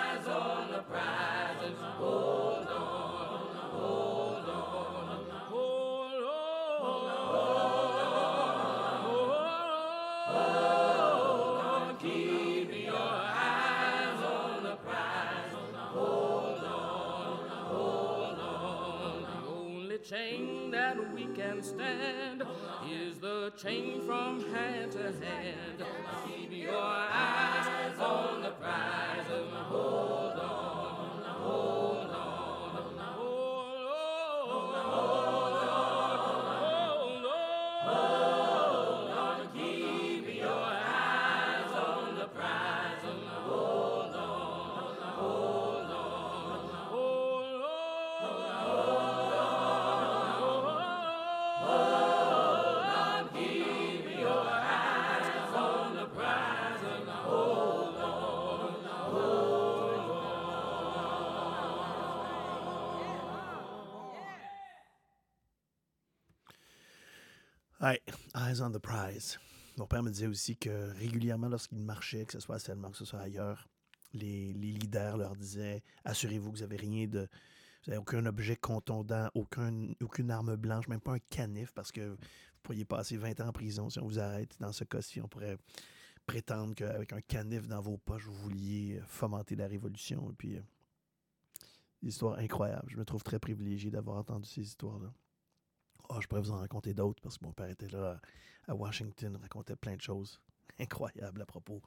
from 24.06 24.44
hand 24.52 24.92
to 24.92 25.02
hand. 25.02 25.82
Your 26.50 26.72
Mon 69.78 69.86
père 69.86 70.02
me 70.02 70.10
disait 70.10 70.26
aussi 70.26 70.56
que 70.56 70.92
régulièrement, 70.98 71.48
lorsqu'il 71.48 71.78
marchait, 71.78 72.26
que 72.26 72.32
ce 72.32 72.40
soit 72.40 72.56
à 72.56 72.58
Selma, 72.58 72.90
que 72.90 72.96
ce 72.96 73.04
soit 73.04 73.20
ailleurs, 73.20 73.68
les, 74.12 74.52
leaders 74.52 75.16
leur 75.16 75.34
disaient 75.34 75.82
Assurez-vous 76.04 76.52
que 76.52 76.58
vous 76.58 76.62
n'avez 76.62 76.76
rien 76.76 77.06
de. 77.06 77.28
Vous 77.84 77.90
n'avez 77.90 78.00
aucun 78.00 78.24
objet 78.26 78.56
contondant, 78.56 79.28
aucun, 79.34 79.88
aucune 80.00 80.30
arme 80.30 80.54
blanche, 80.56 80.86
même 80.86 81.00
pas 81.00 81.14
un 81.14 81.18
canif, 81.18 81.72
parce 81.72 81.90
que 81.90 82.10
vous 82.10 82.16
pourriez 82.62 82.84
passer 82.84 83.16
20 83.16 83.40
ans 83.40 83.48
en 83.48 83.52
prison 83.52 83.90
si 83.90 83.98
on 83.98 84.06
vous 84.06 84.20
arrête. 84.20 84.54
Dans 84.60 84.72
ce 84.72 84.84
cas-ci, 84.84 85.20
on 85.20 85.26
pourrait 85.26 85.56
prétendre 86.26 86.74
qu'avec 86.74 87.12
un 87.12 87.20
canif 87.20 87.66
dans 87.66 87.80
vos 87.80 87.96
poches, 87.96 88.26
vous 88.26 88.34
vouliez 88.34 89.00
fomenter 89.08 89.56
la 89.56 89.66
révolution. 89.66 90.30
Et 90.30 90.34
puis, 90.34 90.56
euh, 90.56 90.62
des 92.02 92.08
histoires 92.10 92.38
incroyables. 92.38 92.88
Je 92.88 92.96
me 92.96 93.04
trouve 93.04 93.22
très 93.22 93.38
privilégié 93.38 93.90
d'avoir 93.90 94.18
entendu 94.18 94.48
ces 94.48 94.62
histoires-là. 94.62 95.12
Ah, 96.14 96.18
je 96.20 96.26
pourrais 96.26 96.42
vous 96.42 96.50
en 96.52 96.58
raconter 96.58 96.92
d'autres 96.92 97.22
parce 97.22 97.38
que 97.38 97.44
mon 97.46 97.54
père 97.54 97.70
était 97.70 97.88
là 97.88 98.20
à 98.68 98.74
Washington, 98.74 99.34
racontait 99.40 99.76
plein 99.76 99.96
de 99.96 100.02
choses 100.02 100.42
incroyables 100.78 101.40
à 101.40 101.46
propos 101.46 101.80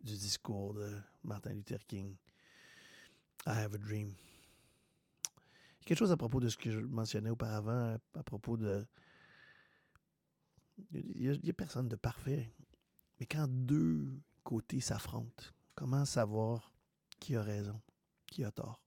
du 0.00 0.16
discours 0.16 0.74
de 0.74 0.88
Martin 1.24 1.52
Luther 1.52 1.84
King. 1.88 2.14
I 3.44 3.50
have 3.50 3.74
a 3.74 3.78
dream. 3.78 4.14
Quelque 5.84 5.98
chose 5.98 6.12
à 6.12 6.16
propos 6.16 6.38
de 6.38 6.48
ce 6.48 6.56
que 6.56 6.70
je 6.70 6.78
mentionnais 6.78 7.30
auparavant, 7.30 7.98
à 8.14 8.22
propos 8.22 8.56
de. 8.56 8.86
Il 10.92 11.40
n'y 11.42 11.50
a, 11.50 11.52
personne 11.52 11.88
de 11.88 11.96
parfait. 11.96 12.52
Mais 13.18 13.26
quand 13.26 13.48
deux 13.48 14.20
côtés 14.44 14.80
s'affrontent, 14.80 15.42
comment 15.74 16.04
savoir 16.04 16.70
qui 17.18 17.34
a 17.34 17.42
raison, 17.42 17.80
qui 18.26 18.44
a 18.44 18.52
tort? 18.52 18.80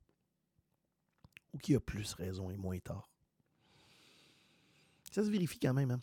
Ou 1.52 1.58
qui 1.58 1.76
a 1.76 1.82
plus 1.82 2.14
raison 2.14 2.50
et 2.50 2.56
moins 2.56 2.80
tort? 2.80 3.10
Ça 5.12 5.24
se 5.24 5.30
vérifie 5.30 5.60
quand 5.60 5.74
même. 5.74 5.91
Hein? 5.91 6.01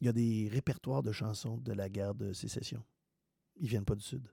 Il 0.00 0.06
y 0.06 0.08
a 0.08 0.12
des 0.12 0.48
répertoires 0.50 1.02
de 1.02 1.12
chansons 1.12 1.58
de 1.58 1.72
la 1.72 1.88
guerre 1.88 2.14
de 2.14 2.32
sécession. 2.32 2.84
Ils 3.56 3.68
viennent 3.68 3.84
pas 3.84 3.94
du 3.94 4.02
Sud. 4.02 4.28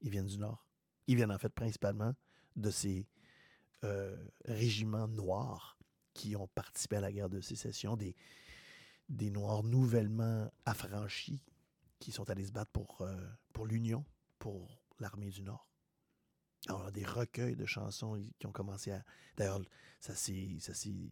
Ils 0.00 0.10
viennent 0.10 0.26
du 0.26 0.38
Nord. 0.38 0.66
Ils 1.06 1.16
viennent 1.16 1.32
en 1.32 1.38
fait 1.38 1.48
principalement 1.48 2.14
de 2.56 2.70
ces 2.70 3.08
euh, 3.82 4.16
régiments 4.44 5.08
noirs 5.08 5.78
qui 6.12 6.36
ont 6.36 6.46
participé 6.48 6.96
à 6.96 7.00
la 7.00 7.12
guerre 7.12 7.28
de 7.28 7.40
sécession, 7.40 7.96
des, 7.96 8.14
des 9.08 9.30
Noirs 9.30 9.62
nouvellement 9.62 10.50
affranchis 10.64 11.42
qui 11.98 12.12
sont 12.12 12.28
allés 12.30 12.44
se 12.44 12.52
battre 12.52 12.70
pour, 12.70 13.00
euh, 13.00 13.28
pour 13.52 13.66
l'Union, 13.66 14.04
pour 14.38 14.82
l'armée 15.00 15.30
du 15.30 15.42
Nord. 15.42 15.68
Alors, 16.68 16.86
a 16.86 16.90
des 16.90 17.04
recueils 17.04 17.56
de 17.56 17.66
chansons 17.66 18.22
qui 18.38 18.46
ont 18.46 18.52
commencé 18.52 18.90
à... 18.90 19.02
D'ailleurs, 19.36 19.60
ça 20.00 20.14
s'est 20.14 21.10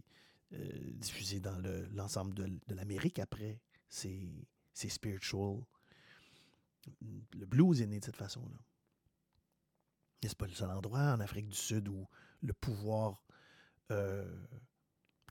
diffusé 0.94 1.40
dans 1.40 1.58
le- 1.58 1.86
l'ensemble 1.92 2.34
de, 2.34 2.74
l'Amérique 2.74 3.18
après. 3.18 3.60
C'est 3.88 4.88
spiritual. 4.88 5.60
Le 7.00 7.46
blues 7.46 7.80
est 7.80 7.86
né 7.86 8.00
de 8.00 8.04
cette 8.04 8.16
façon-là. 8.16 8.58
Et 10.22 10.28
c'est 10.28 10.38
pas 10.38 10.46
le 10.46 10.54
seul 10.54 10.70
endroit 10.70 11.00
en 11.14 11.20
Afrique 11.20 11.48
du 11.48 11.56
Sud 11.56 11.88
où 11.88 12.06
le 12.40 12.52
pouvoir 12.52 13.24
euh, 13.90 14.46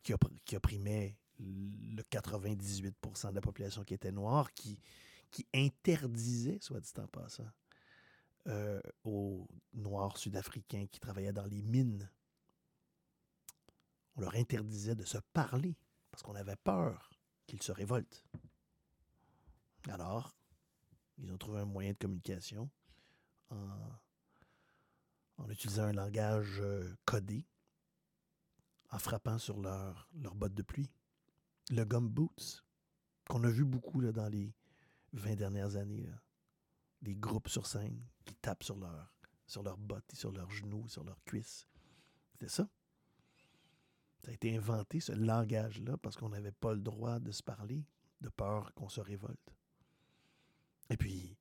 qui, 0.03 0.13
qui 0.45 0.55
opprimait 0.55 1.17
le 1.39 2.03
98% 2.03 3.29
de 3.29 3.35
la 3.35 3.41
population 3.41 3.83
qui 3.83 3.93
était 3.93 4.11
noire, 4.11 4.53
qui, 4.53 4.79
qui 5.31 5.47
interdisait, 5.53 6.59
soit 6.61 6.79
dit 6.79 6.91
en 6.97 7.07
passant, 7.07 7.49
euh, 8.47 8.81
aux 9.03 9.47
Noirs 9.73 10.17
sud-africains 10.17 10.87
qui 10.91 10.99
travaillaient 10.99 11.33
dans 11.33 11.45
les 11.45 11.61
mines. 11.61 12.09
Leur 14.21 14.35
interdisait 14.35 14.93
de 14.93 15.03
se 15.03 15.17
parler 15.33 15.75
parce 16.11 16.21
qu'on 16.21 16.35
avait 16.35 16.55
peur 16.55 17.09
qu'ils 17.47 17.63
se 17.63 17.71
révoltent. 17.71 18.23
Alors, 19.89 20.35
ils 21.17 21.31
ont 21.31 21.39
trouvé 21.39 21.61
un 21.61 21.65
moyen 21.65 21.93
de 21.93 21.97
communication 21.97 22.69
en, 23.49 23.97
utilisant 25.49 25.85
un 25.85 25.93
langage 25.93 26.59
euh, 26.59 26.95
codé, 27.03 27.47
en 28.91 28.99
frappant 28.99 29.39
sur 29.39 29.59
leurs 29.59 30.07
leurs 30.13 30.35
bottes 30.35 30.53
de 30.53 30.61
pluie. 30.61 30.93
Le 31.71 31.83
gum 31.83 32.07
boots, 32.07 32.63
qu'on 33.27 33.43
a 33.43 33.49
vu 33.49 33.65
beaucoup 33.65 34.01
là, 34.01 34.11
dans 34.11 34.29
les 34.29 34.53
20 35.13 35.33
dernières 35.33 35.77
années. 35.77 36.07
Des 37.01 37.15
groupes 37.15 37.49
sur 37.49 37.65
scène 37.65 38.05
qui 38.23 38.35
tapent 38.35 38.63
sur, 38.63 38.77
leur, 38.77 39.15
sur 39.47 39.63
leurs 39.63 39.79
bottes 39.79 40.13
et 40.13 40.15
sur 40.15 40.31
leurs 40.31 40.51
genoux, 40.51 40.87
sur 40.87 41.03
leurs 41.03 41.23
cuisses. 41.23 41.67
C'était 42.33 42.49
ça. 42.49 42.69
Ça 44.23 44.31
a 44.31 44.33
été 44.33 44.55
inventé, 44.55 44.99
ce 44.99 45.11
langage-là, 45.13 45.97
parce 45.97 46.15
qu'on 46.15 46.29
n'avait 46.29 46.51
pas 46.51 46.73
le 46.73 46.81
droit 46.81 47.19
de 47.19 47.31
se 47.31 47.41
parler, 47.41 47.85
de 48.21 48.29
peur 48.29 48.73
qu'on 48.75 48.89
se 48.89 49.01
révolte. 49.01 49.55
Et 50.89 50.97
puis, 50.97 51.37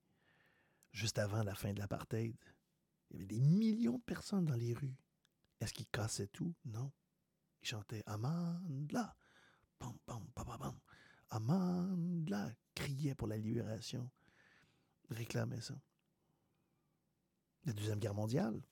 juste 0.93 1.19
avant 1.19 1.43
la 1.43 1.55
fin 1.55 1.73
de 1.73 1.79
l'apartheid, 1.79 2.35
il 3.11 3.13
y 3.13 3.17
avait 3.17 3.27
des 3.27 3.41
millions 3.41 3.99
de 3.99 4.03
personnes 4.03 4.47
dans 4.47 4.55
les 4.55 4.73
rues. 4.73 4.97
Est-ce 5.61 5.75
qu'ils 5.75 5.89
cassaient 5.89 6.29
tout? 6.29 6.55
Non. 6.65 6.91
Ils 7.63 7.69
chantaient 7.69 8.03
Amandla, 8.07 9.15
pam, 9.79 9.99
pam, 10.07 10.25
pam, 10.35 10.47
pam. 10.59 10.79
Amandla, 11.29 12.51
criaient 12.75 13.15
pour 13.15 13.29
la 13.29 13.37
libération, 13.37 14.11
réclamaient 15.11 15.61
ça. 15.61 15.79
La 17.67 17.75
Deuxième 17.75 17.99
Guerre 17.99 18.15
mondiale, 18.15 18.63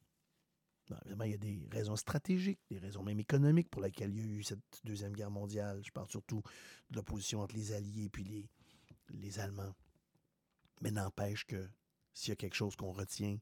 Évidemment, 1.02 1.24
il 1.24 1.30
y 1.30 1.34
a 1.34 1.38
des 1.38 1.68
raisons 1.70 1.96
stratégiques, 1.96 2.60
des 2.70 2.78
raisons 2.78 3.02
même 3.02 3.20
économiques 3.20 3.70
pour 3.70 3.82
lesquelles 3.82 4.14
il 4.14 4.18
y 4.18 4.22
a 4.22 4.38
eu 4.38 4.42
cette 4.42 4.60
Deuxième 4.84 5.12
Guerre 5.12 5.30
mondiale. 5.30 5.82
Je 5.84 5.90
parle 5.90 6.08
surtout 6.08 6.42
de 6.90 6.96
l'opposition 6.96 7.40
entre 7.40 7.54
les 7.54 7.72
Alliés 7.72 8.04
et 8.04 8.08
puis 8.08 8.24
les, 8.24 8.48
les 9.10 9.38
Allemands. 9.38 9.74
Mais 10.80 10.90
n'empêche 10.90 11.44
que 11.44 11.68
s'il 12.14 12.30
y 12.30 12.32
a 12.32 12.36
quelque 12.36 12.54
chose 12.54 12.76
qu'on 12.76 12.92
retient 12.92 13.38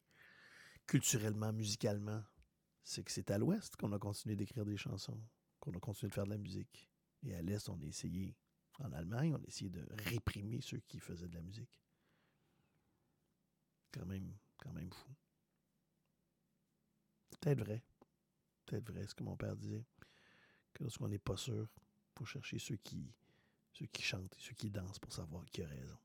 culturellement, 0.87 1.53
musicalement, 1.53 2.23
c'est 2.85 3.03
que 3.03 3.11
c'est 3.11 3.31
à 3.31 3.39
l'Ouest 3.39 3.77
qu'on 3.77 3.93
a 3.93 3.99
continué 3.99 4.37
d'écrire 4.37 4.65
des 4.65 4.77
chansons, 4.77 5.21
qu'on 5.61 5.73
a 5.73 5.81
continué 5.81 6.11
de 6.11 6.15
faire 6.15 6.25
de 6.25 6.31
la 6.31 6.39
musique. 6.39 6.89
Et 7.25 7.35
à 7.35 7.43
l'Est, 7.43 7.69
on 7.69 7.81
a 7.81 7.85
essayé, 7.85 8.37
en 8.79 8.93
Allemagne, 8.93 9.35
on 9.35 9.43
a 9.43 9.47
essayé 9.47 9.71
de 9.71 9.85
réprimer 10.05 10.61
ceux 10.61 10.81
qui 10.87 11.01
faisaient 11.01 11.29
de 11.29 11.35
la 11.35 11.43
musique. 11.43 11.81
Quand 13.93 14.07
même, 14.07 14.37
quand 14.59 14.73
même 14.73 14.93
fou. 14.93 15.11
Peut-être 17.31 17.61
vrai. 17.61 17.83
Peut-être 18.65 18.91
vrai, 18.91 19.07
ce 19.07 19.15
que 19.15 19.23
mon 19.23 19.37
père 19.37 19.57
disait. 19.57 19.85
Que 20.73 20.83
lorsqu'on 20.83 21.09
n'est 21.09 21.19
pas 21.19 21.37
sûr, 21.37 21.69
il 21.69 22.19
faut 22.19 22.25
chercher 22.25 22.59
ceux 22.59 22.77
qui, 22.77 23.13
ceux 23.73 23.87
qui 23.87 24.03
chantent 24.03 24.35
et 24.37 24.41
ceux 24.41 24.55
qui 24.55 24.71
dansent 24.71 24.99
pour 24.99 25.13
savoir 25.13 25.45
qui 25.47 25.63
a 25.63 25.69
raison. 25.69 25.99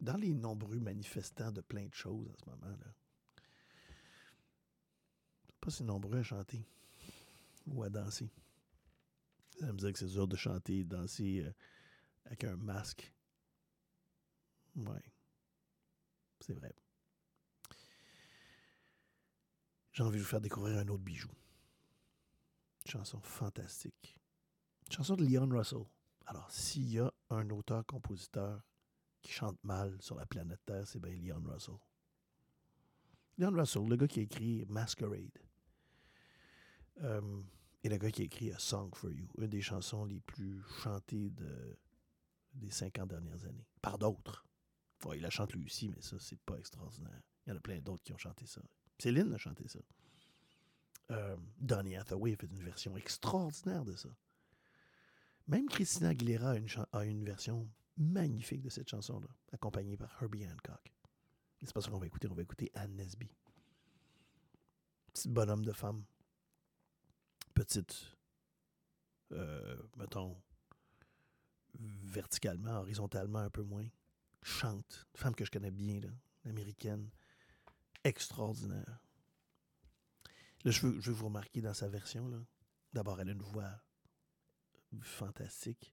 Dans 0.00 0.16
les 0.16 0.34
nombreux 0.34 0.80
manifestants 0.80 1.52
de 1.52 1.60
plein 1.60 1.86
de 1.86 1.94
choses 1.94 2.28
en 2.28 2.36
ce 2.36 2.50
moment, 2.50 2.76
là, 2.76 2.94
pas 5.60 5.70
si 5.70 5.84
nombreux 5.84 6.18
à 6.18 6.22
chanter 6.24 6.66
ou 7.66 7.84
à 7.84 7.88
danser. 7.88 8.30
Allez 9.60 9.72
me 9.72 9.78
dire 9.78 9.92
que 9.92 9.98
c'est 9.98 10.06
dur 10.06 10.26
de 10.26 10.36
chanter 10.36 10.80
et 10.80 10.84
danser 10.84 11.44
euh, 11.44 11.52
avec 12.24 12.42
un 12.44 12.56
masque. 12.56 13.12
Ouais. 14.74 15.12
C'est 16.40 16.54
vrai. 16.54 16.74
J'ai 19.92 20.02
envie 20.02 20.18
de 20.18 20.22
vous 20.22 20.28
faire 20.28 20.40
découvrir 20.40 20.78
un 20.78 20.88
autre 20.88 21.02
bijou. 21.02 21.28
Une 22.84 22.90
chanson 22.90 23.20
fantastique. 23.20 24.16
Une 24.86 24.92
chanson 24.92 25.16
de 25.16 25.24
Leon 25.24 25.48
Russell. 25.48 25.84
Alors, 26.26 26.50
s'il 26.50 26.90
y 26.90 26.98
a 26.98 27.12
un 27.30 27.48
auteur-compositeur 27.50 28.62
qui 29.20 29.32
chante 29.32 29.62
mal 29.62 30.00
sur 30.00 30.16
la 30.16 30.26
planète 30.26 30.60
Terre, 30.64 30.86
c'est 30.86 30.98
bien 30.98 31.12
Leon 31.12 31.42
Russell. 31.44 31.76
Leon 33.38 33.52
Russell, 33.52 33.86
le 33.88 33.96
gars 33.96 34.08
qui 34.08 34.20
a 34.20 34.22
écrit 34.22 34.64
Masquerade. 34.66 35.38
Euh, 37.02 37.42
et 37.82 37.88
le 37.88 37.96
gars 37.98 38.10
qui 38.10 38.22
a 38.22 38.24
écrit 38.24 38.52
A 38.52 38.58
Song 38.58 38.94
for 38.94 39.10
You, 39.10 39.28
une 39.38 39.48
des 39.48 39.60
chansons 39.60 40.04
les 40.04 40.20
plus 40.20 40.62
chantées 40.82 41.30
de, 41.30 41.76
des 42.54 42.70
50 42.70 43.08
dernières 43.08 43.44
années. 43.44 43.66
Par 43.80 43.98
d'autres. 43.98 44.46
Il 45.14 45.20
la 45.20 45.30
chante 45.30 45.52
lui 45.52 45.64
aussi, 45.64 45.88
mais 45.88 46.00
ça, 46.00 46.16
c'est 46.20 46.40
pas 46.40 46.56
extraordinaire. 46.56 47.20
Il 47.44 47.50
y 47.50 47.52
en 47.52 47.56
a 47.56 47.60
plein 47.60 47.80
d'autres 47.80 48.04
qui 48.04 48.12
ont 48.12 48.18
chanté 48.18 48.46
ça. 48.46 48.62
Céline 49.02 49.32
a 49.32 49.38
chanté 49.38 49.66
ça. 49.66 49.80
Euh, 51.10 51.36
Donny 51.58 51.96
Hathaway 51.96 52.34
a 52.34 52.36
fait 52.36 52.46
une 52.46 52.62
version 52.62 52.96
extraordinaire 52.96 53.84
de 53.84 53.96
ça. 53.96 54.08
Même 55.48 55.68
Christina 55.68 56.10
Aguilera 56.10 56.54
a 56.92 57.04
une, 57.04 57.24
version 57.24 57.68
magnifique 57.96 58.62
de 58.62 58.70
cette 58.70 58.88
chanson-là, 58.88 59.26
accompagnée 59.50 59.96
par 59.96 60.16
Herbie 60.22 60.46
Hancock. 60.46 60.94
C'est 61.64 61.72
pas 61.72 61.80
ça 61.80 61.90
qu'on 61.90 61.98
va 61.98 62.06
écouter, 62.06 62.28
on 62.30 62.34
va 62.34 62.42
écouter 62.42 62.70
Anne 62.74 62.94
Nesby. 62.94 63.28
Petit 65.12 65.28
bonhomme 65.28 65.64
de 65.64 65.72
femme. 65.72 66.04
Petite, 67.54 68.16
euh, 69.32 69.82
mettons, 69.96 70.40
verticalement, 71.80 72.78
horizontalement 72.78 73.40
un 73.40 73.50
peu 73.50 73.62
moins. 73.62 73.88
Chante. 74.42 75.08
Femme 75.16 75.34
que 75.34 75.44
je 75.44 75.50
connais 75.50 75.72
bien, 75.72 76.02
américaine. 76.44 77.10
Extraordinaire. 78.04 79.00
Là, 80.64 80.70
je 80.70 80.86
veux, 80.86 81.12
vous 81.12 81.26
remarquer 81.26 81.60
dans 81.60 81.74
sa 81.74 81.88
version. 81.88 82.46
D'abord, 82.92 83.20
elle 83.20 83.30
a 83.30 83.32
une 83.32 83.42
voix 83.42 83.80
fantastique. 85.00 85.92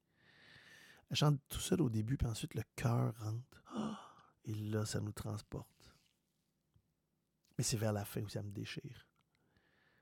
Elle 1.09 1.17
chante 1.17 1.39
tout 1.49 1.59
seul 1.59 1.81
au 1.81 1.89
début, 1.89 2.17
puis 2.17 2.27
ensuite 2.27 2.53
le 2.53 2.63
cœur 2.75 3.17
rentre. 3.19 3.63
Et 4.45 4.53
là, 4.53 4.85
ça 4.85 4.99
nous 4.99 5.11
transporte. 5.11 5.95
Mais 7.57 7.63
c'est 7.63 7.77
vers 7.77 7.93
la 7.93 8.05
fin 8.05 8.21
où 8.21 8.29
ça 8.29 8.41
me 8.41 8.51
déchire. 8.51 9.07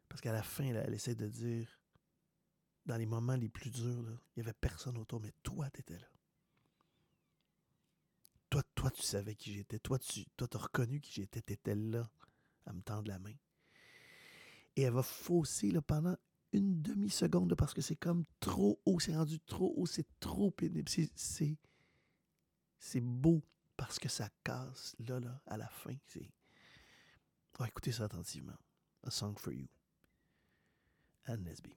Parce 0.09 0.21
qu'à 0.21 0.31
la 0.31 0.43
fin, 0.43 0.65
elle 0.65 0.93
essaie 0.93 1.15
de 1.15 1.27
dire, 1.27 1.79
dans 2.85 2.97
les 2.97 3.05
moments 3.05 3.35
les 3.35 3.49
plus 3.49 3.69
durs, 3.69 4.21
il 4.35 4.41
n'y 4.41 4.43
avait 4.43 4.53
personne 4.53 4.97
autour, 4.97 5.19
mais 5.19 5.33
toi, 5.43 5.69
tu 5.71 5.81
étais 5.81 5.97
là. 5.97 6.07
Toi, 8.77 8.91
tu 8.91 9.01
savais 9.01 9.33
qui 9.33 9.53
j'étais. 9.53 9.79
Toi, 9.79 9.97
tu 9.97 10.23
toi, 10.37 10.47
as 10.53 10.57
reconnu 10.59 11.01
qui 11.01 11.11
j'étais. 11.11 11.41
Tu 11.41 11.53
étais 11.53 11.73
là 11.73 12.07
à 12.67 12.73
me 12.73 12.81
tendre 12.81 13.07
la 13.07 13.17
main. 13.17 13.33
Et 14.75 14.83
elle 14.83 14.93
va 14.93 15.01
fausser 15.01 15.73
pendant 15.81 16.15
une 16.53 16.79
demi-seconde 16.83 17.55
parce 17.55 17.73
que 17.73 17.81
c'est 17.81 17.95
comme 17.95 18.23
trop 18.39 18.79
haut. 18.85 18.99
C'est 18.99 19.15
rendu 19.15 19.39
trop 19.39 19.73
haut. 19.75 19.87
C'est 19.87 20.05
trop 20.19 20.51
pénible. 20.51 20.87
C'est 22.77 23.01
beau 23.01 23.41
parce 23.75 23.97
que 23.97 24.09
ça 24.09 24.29
casse 24.43 24.95
là, 24.99 25.19
là, 25.19 25.41
à 25.47 25.57
la 25.57 25.67
fin. 25.69 25.95
C'est. 26.05 26.31
Oh, 27.59 27.65
écoutez 27.65 27.91
ça 27.91 28.03
attentivement. 28.03 28.57
A 29.01 29.09
Song 29.09 29.35
for 29.39 29.53
You. 29.53 29.67
Anne 31.25 31.45
Nesby. 31.45 31.73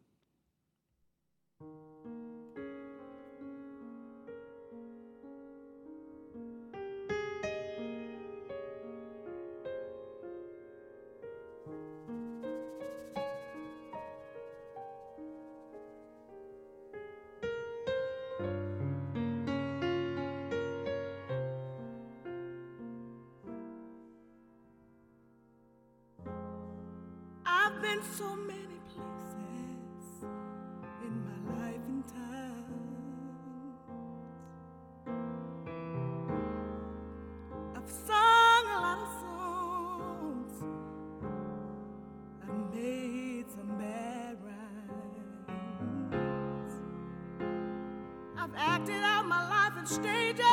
10,000 49.80 50.02
strangers, 50.02 50.44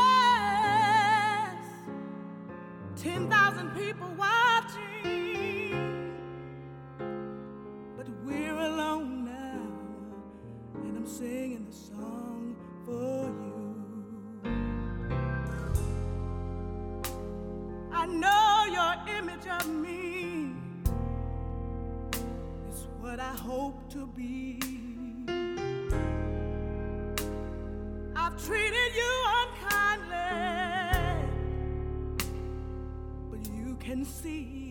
10,000 2.96 3.70
people 3.76 4.08
watching. 4.18 6.14
But 7.98 8.08
we're 8.24 8.58
alone 8.58 9.26
now, 9.26 9.68
and 10.76 10.98
I'm 10.98 11.06
singing 11.06 11.66
the 11.70 11.76
song 11.76 12.56
for 12.86 13.30
you. 13.44 14.52
I 17.92 18.06
know 18.06 18.66
your 18.72 18.96
image 19.18 19.48
of 19.48 19.68
me 19.68 20.54
is 22.70 22.88
what 23.02 23.20
I 23.20 23.34
hope 23.34 23.90
to 23.90 24.08
be. 24.08 24.67
Can 33.88 34.04
see 34.04 34.67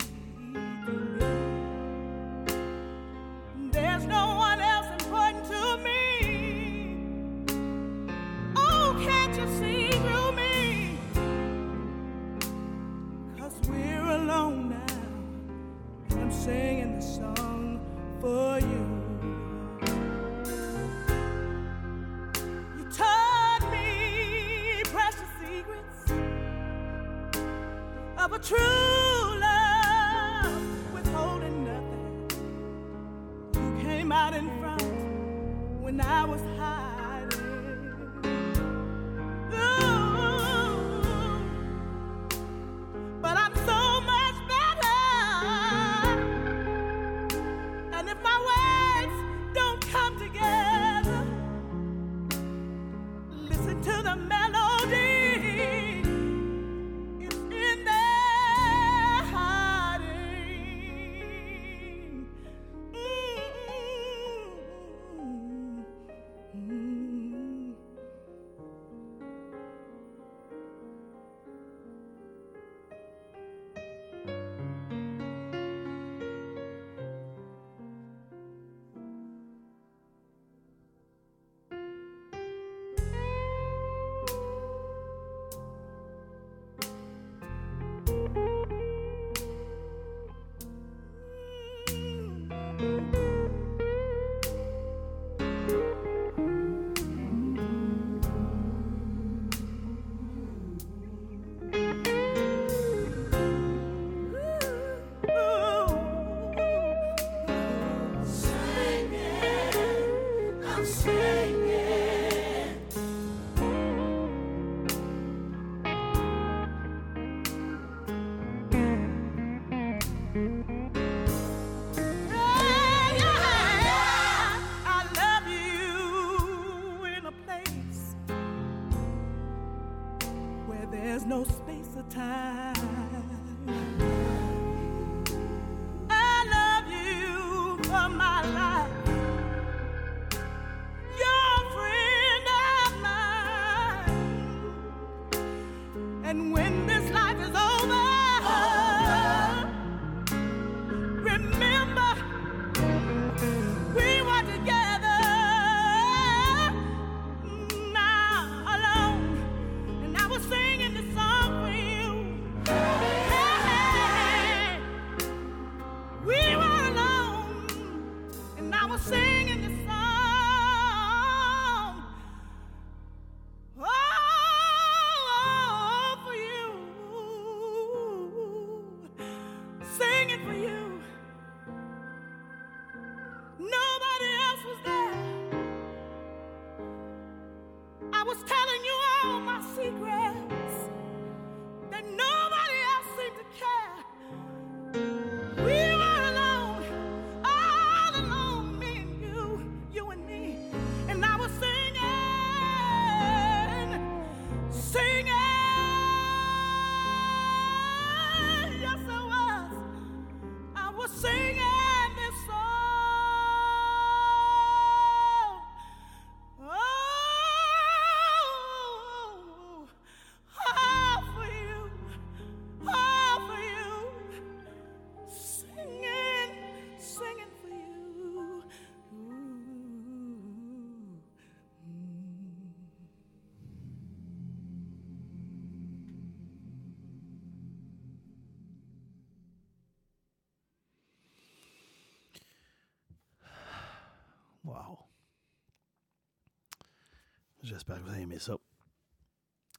J'espère 247.76 247.98
que 247.98 248.04
vous 248.04 248.08
avez 248.08 248.22
aimé 248.22 248.38
ça. 248.38 248.56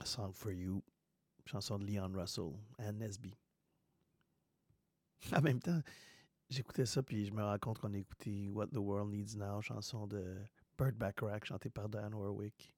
A 0.01 0.05
Song 0.05 0.31
for 0.31 0.51
You, 0.51 0.83
chanson 1.47 1.79
de 1.79 1.85
Leon 1.87 2.11
Russell, 2.13 2.53
Anne 2.77 2.99
Nesby. 2.99 3.35
En 5.35 5.41
même 5.41 5.59
temps, 5.59 5.81
j'écoutais 6.47 6.85
ça 6.85 7.01
puis 7.01 7.25
je 7.25 7.31
me 7.31 7.43
rends 7.43 7.57
compte 7.57 7.79
qu'on 7.79 7.91
a 7.95 7.97
écouté 7.97 8.49
What 8.49 8.67
the 8.67 8.77
World 8.77 9.11
Needs 9.11 9.35
Now, 9.35 9.63
chanson 9.63 10.05
de 10.05 10.37
Burt 10.77 10.93
Bacharach, 10.93 11.45
chantée 11.45 11.71
par 11.71 11.89
Dan 11.89 12.13
Warwick. 12.13 12.71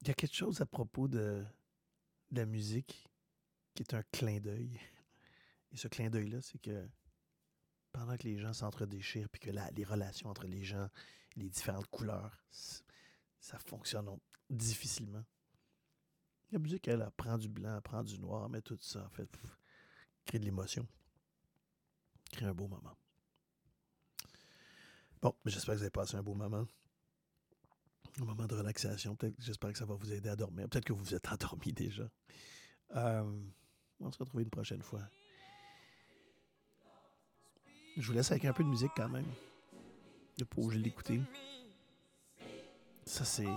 Il 0.00 0.08
y 0.08 0.10
a 0.10 0.14
quelque 0.14 0.34
chose 0.34 0.62
à 0.62 0.66
propos 0.66 1.08
de, 1.08 1.44
la 2.30 2.46
musique 2.46 3.06
qui 3.74 3.82
est 3.82 3.92
un 3.92 4.02
clin 4.12 4.40
d'œil. 4.40 4.80
Et 5.72 5.76
ce 5.76 5.88
clin 5.88 6.08
d'œil-là, 6.08 6.40
c'est 6.40 6.58
que 6.58 6.88
pendant 7.92 8.16
que 8.16 8.24
les 8.24 8.38
gens 8.38 8.54
s'entredéchirent 8.54 9.28
puis 9.28 9.40
que 9.40 9.50
la- 9.50 9.70
les 9.72 9.84
relations 9.84 10.30
entre 10.30 10.46
les 10.46 10.64
gens, 10.64 10.88
les 11.38 11.48
différentes 11.48 11.86
couleurs, 11.86 12.36
ça 13.40 13.58
fonctionne 13.58 14.08
difficilement. 14.50 15.24
La 16.50 16.58
musique, 16.58 16.88
elle, 16.88 17.02
elle 17.02 17.10
prend 17.10 17.36
du 17.36 17.48
blanc, 17.48 17.76
elle 17.76 17.82
prend 17.82 18.02
du 18.02 18.18
noir, 18.18 18.48
met 18.48 18.62
tout 18.62 18.78
ça, 18.80 19.04
en 19.04 19.10
fait, 19.10 19.28
crée 20.24 20.38
de 20.38 20.44
l'émotion, 20.44 20.86
crée 22.32 22.46
un 22.46 22.54
beau 22.54 22.68
moment. 22.68 22.96
Bon, 25.20 25.34
j'espère 25.44 25.74
que 25.74 25.78
vous 25.78 25.84
avez 25.84 25.90
passé 25.90 26.16
un 26.16 26.22
beau 26.22 26.34
moment. 26.34 26.66
Un 28.20 28.24
moment 28.24 28.46
de 28.46 28.54
relaxation. 28.54 29.16
Peut-être, 29.16 29.34
j'espère 29.38 29.72
que 29.72 29.78
ça 29.78 29.84
va 29.84 29.94
vous 29.94 30.12
aider 30.12 30.28
à 30.28 30.36
dormir. 30.36 30.68
Peut-être 30.68 30.84
que 30.84 30.92
vous 30.92 31.04
vous 31.04 31.14
êtes 31.14 31.28
endormi 31.28 31.72
déjà. 31.72 32.08
Euh, 32.96 33.40
on 34.00 34.10
se 34.10 34.18
retrouver 34.18 34.44
une 34.44 34.50
prochaine 34.50 34.82
fois. 34.82 35.02
Je 37.96 38.06
vous 38.06 38.12
laisse 38.12 38.30
avec 38.30 38.44
un 38.44 38.52
peu 38.52 38.62
de 38.62 38.68
musique 38.68 38.92
quand 38.96 39.08
même. 39.08 39.26
De 40.38 40.44
pas 40.44 40.62
obligé 40.62 40.84
l'écouter. 40.84 41.20
Ça, 43.04 43.24
c'est, 43.24 43.48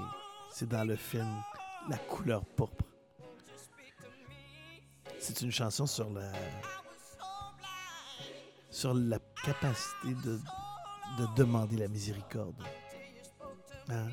c'est 0.52 0.68
dans 0.68 0.84
le 0.84 0.96
film 0.96 1.44
La 1.88 1.98
couleur 1.98 2.44
pourpre. 2.44 2.86
C'est 5.20 5.42
une 5.42 5.52
chanson 5.52 5.86
sur 5.86 6.10
la, 6.10 6.32
sur 8.72 8.96
la 8.96 9.20
capacité 9.44 10.16
de, 10.26 10.40
de 11.20 11.36
demander 11.36 11.78
la 11.78 11.88
miséricorde. 11.88 12.56
Hein? 13.90 14.08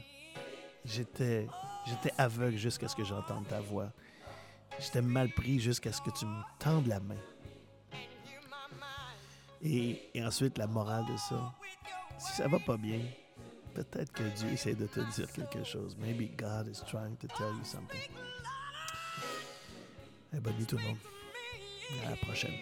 J'étais, 0.85 1.49
j'étais 1.87 2.13
aveugle 2.19 2.59
jusqu'à 2.59 2.87
ce 2.87 2.95
que 2.95 3.05
j'entende 3.05 3.49
ta 3.49 3.63
voix. 3.63 3.91
J'étais 4.79 5.01
mal 5.01 5.31
pris 5.31 5.59
jusqu'à 5.59 5.91
ce 5.91 6.03
que 6.03 6.11
tu 6.11 6.27
me 6.27 6.43
tendes 6.59 6.87
la 6.87 7.01
main. 7.01 7.17
Et, 9.63 10.11
et 10.13 10.23
ensuite, 10.23 10.59
la 10.59 10.67
morale 10.67 11.07
de 11.07 11.17
ça. 11.17 11.55
Si 12.19 12.33
ça 12.33 12.49
va 12.49 12.59
pas 12.59 12.77
bien, 12.77 13.01
peut-être 13.75 14.13
que 14.13 14.23
Dieu 14.23 14.49
essaie 14.49 14.75
de 14.75 14.87
te 14.87 15.01
dire 15.15 15.33
quelque 15.33 15.65
chose. 15.65 15.97
Maybe 15.99 16.29
God 16.37 16.69
is 16.69 16.83
trying 16.87 17.17
to 17.17 17.29
tell 17.29 17.53
you 17.57 17.65
something. 17.65 18.01
Eh, 20.35 20.41
bonne 20.41 20.57
nuit 20.57 20.67
tout 20.67 20.77
le 20.77 20.83
monde. 20.83 20.99
À 22.05 22.11
la 22.11 22.17
prochaine. 22.17 22.55